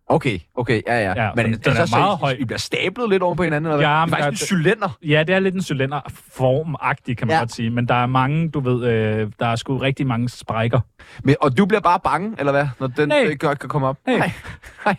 [0.07, 1.25] Okay, okay, ja, ja.
[1.25, 2.37] Ja, men den- den er så, meget så, høj.
[2.39, 3.87] I, bliver stablet lidt oven på hinanden, eller hvad?
[3.87, 4.99] Ja, det men er faktisk der- en cylinder.
[5.03, 7.39] Ja, det er lidt en cylinderform-agtig, kan man Ja.
[7.39, 7.71] godt sige.
[7.71, 10.81] Men der er mange, du ved, øh, der er sgu rigtig mange sprækker.
[11.25, 12.69] Men, og du bliver bare bange, eller hvad?
[12.81, 13.19] Når den Nej.
[13.19, 13.97] ikke godt kan komme op?
[14.07, 14.33] Nej.
[14.87, 14.97] Nej.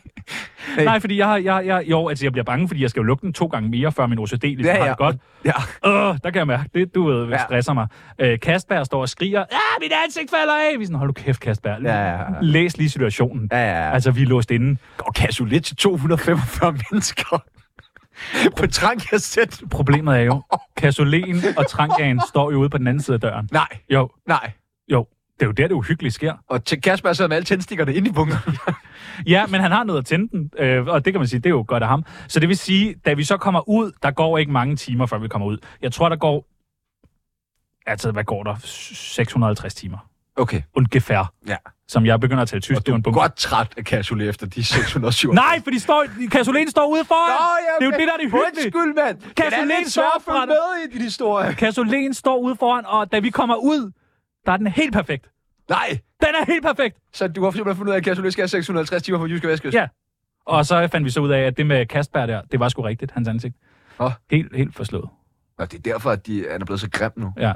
[0.67, 0.75] Nej.
[0.77, 0.84] Hey.
[0.86, 3.03] Nej, fordi jeg, har- jeg, jeg, jo, altså jeg bliver bange, fordi jeg skal jo
[3.03, 4.89] lukke den to gange mere, før min OCD ligesom Ja, har ja.
[4.89, 5.15] det godt.
[5.45, 5.51] Ja.
[5.86, 5.91] Øh,
[6.23, 7.32] der kan jeg mærke, det du ved, Ja.
[7.32, 7.43] ja.
[7.43, 7.88] stresser mig.
[8.19, 10.79] Øh, Kastberg står og skriger, ja, mit ansigt falder af!
[10.79, 11.82] Vi er sådan, hold du kæft, Kastberg.
[11.84, 12.25] Ja, ja, ja.
[12.41, 13.49] Læs lige situationen.
[13.51, 13.91] Ja, ja, ja.
[13.93, 14.77] Altså, vi er låst inde.
[14.99, 17.43] Og cassoulet til 245 mennesker.
[18.57, 19.61] på Trankia-sæt.
[19.71, 20.41] Problemet er jo,
[20.77, 23.49] Kasolen og Trankagen står jo ude på den anden side af døren.
[23.51, 24.51] Nej, Jo, nej.
[24.91, 25.05] jo.
[25.41, 26.33] Det er jo der, det uhyggelige sker.
[26.49, 28.57] Og til Kasper sidder med alle tændstikkerne inde i bunkeren.
[29.27, 31.45] Ja, men han har noget at tænde den, øh, og det kan man sige, det
[31.45, 32.05] er jo godt af ham.
[32.27, 35.17] Så det vil sige, da vi så kommer ud, der går ikke mange timer, før
[35.17, 35.57] vi kommer ud.
[35.81, 36.45] Jeg tror, der går...
[37.85, 38.55] Altså, hvad går der?
[38.63, 39.97] 650 timer.
[40.35, 40.61] Okay.
[40.75, 41.33] Ungefær.
[41.47, 41.55] Ja.
[41.87, 42.77] Som jeg begynder at tale tysk.
[42.77, 43.21] Og Det er en er bunker.
[43.21, 45.33] godt træt af cassoulet efter de 607.
[45.33, 47.37] Nej, for de står, Kasolen står ude foran.
[47.79, 48.65] Det er jo det, der er det hyggelige.
[48.65, 49.67] Undskyld, mand.
[49.79, 51.53] Lidt står følge med i din historie.
[51.53, 53.91] Kasolen står ude foran, og da vi kommer ud,
[54.45, 55.29] der er den helt perfekt.
[55.69, 55.99] Nej.
[56.19, 56.97] Den er helt perfekt.
[57.13, 59.47] Så du har simpelthen fundet ud af, at cassoulet skal have 650 timer på Jyske
[59.47, 59.73] Vestkyst?
[59.73, 59.87] Ja.
[60.45, 62.81] Og så fandt vi så ud af, at det med Kasper der, det var sgu
[62.81, 63.55] rigtigt, hans ansigt.
[63.99, 64.11] Åh.
[64.31, 65.09] Helt, helt forslået.
[65.57, 67.33] Og det er derfor, at de han er blevet så grim nu.
[67.37, 67.53] Ja,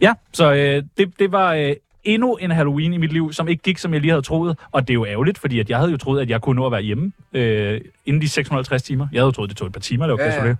[0.00, 1.74] ja så øh, det, det var øh,
[2.04, 4.58] endnu en Halloween i mit liv, som ikke gik, som jeg lige havde troet.
[4.70, 6.66] Og det er jo ærgerligt, fordi at jeg havde jo troet, at jeg kunne nå
[6.66, 9.08] at være hjemme øh, inden de 650 timer.
[9.12, 10.54] Jeg havde jo troet, det tog et par timer at lave Ja, ja.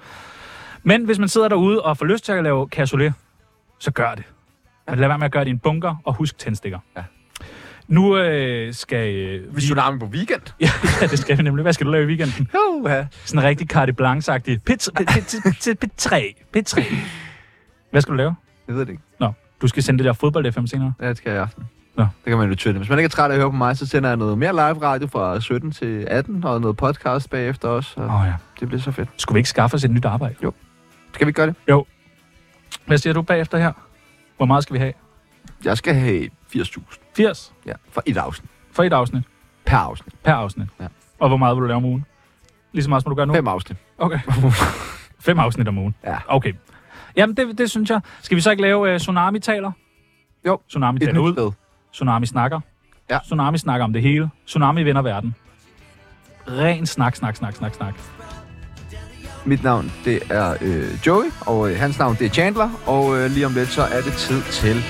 [0.83, 3.13] Men hvis man sidder derude og får lyst til at lave cassoulet,
[3.79, 4.25] så gør det.
[4.91, 6.79] Men lad være med at gøre det i en bunker, og husk tændstikker.
[6.97, 7.03] Ja.
[7.89, 9.15] Nu øh, skal...
[9.15, 10.43] Øh, Vi tsunami på weekend.
[10.61, 10.71] ja,
[11.01, 11.63] ja, det skal vi nemlig.
[11.63, 12.49] Hvad skal du lave i weekenden?
[12.85, 12.91] Uh,
[13.25, 14.59] Sådan en rigtig carte blanche-agtig.
[14.71, 15.05] P3.
[15.85, 16.35] P3.
[16.57, 16.95] P3.
[17.91, 18.35] Hvad skal du lave?
[18.69, 19.03] Jeg ved det ikke.
[19.21, 19.33] Nå,
[19.63, 20.93] du skal sende det der fodbold FM senere.
[21.01, 21.65] Ja, det skal jeg i aften.
[21.97, 22.03] Nå.
[22.03, 22.79] Det kan man jo tøtte.
[22.79, 24.53] Hvis man ikke er træt af at høre på mig, så sender jeg noget mere
[24.53, 28.01] live radio fra 17 til 18, og noget podcast bagefter også.
[28.01, 28.35] Og Åh oh, ja.
[28.61, 29.09] Det bliver så fedt.
[29.17, 30.35] Skulle vi ikke skaffe os et nyt arbejde?
[30.43, 30.53] Jo.
[31.15, 31.55] Skal vi ikke gøre det?
[31.69, 31.87] Jo.
[32.87, 33.73] Hvad siger du bagefter her?
[34.39, 34.93] Hvor meget skal vi have?
[35.65, 36.99] Jeg skal have 80.000.
[37.17, 38.51] 80 Ja, for et afsnit.
[38.73, 39.25] for et afsnit.
[39.67, 40.15] Per afsnit.
[40.25, 40.69] Per afsnit.
[40.81, 40.87] Ja.
[41.19, 42.05] Og hvor meget vil du lave om ugen?
[42.73, 43.35] Lige så meget, som du gør nu?
[43.35, 43.79] Fem afsnit.
[43.99, 44.19] Okay.
[45.27, 45.95] Fem afsnit om ugen?
[46.05, 46.17] Ja.
[46.29, 46.53] Okay.
[47.17, 48.01] Jamen, det, det synes jeg.
[48.23, 49.73] Skal vi så ikke lave uh, Tsunami-taler?
[50.47, 50.61] Jo.
[50.69, 51.33] Tsunami taler ud.
[51.33, 51.51] sted.
[51.93, 52.61] Tsunami snakker.
[53.11, 53.19] Ja.
[53.19, 54.31] Tsunami snakker om det hele.
[54.47, 55.35] Tsunami vinder verden.
[56.49, 57.95] Ren snak, snak, snak, snak, snak.
[59.45, 62.71] Mit navn, det er øh, Joey, og øh, hans navn, det er Chandler.
[62.87, 64.85] Og øh, lige om lidt, så er det tid til...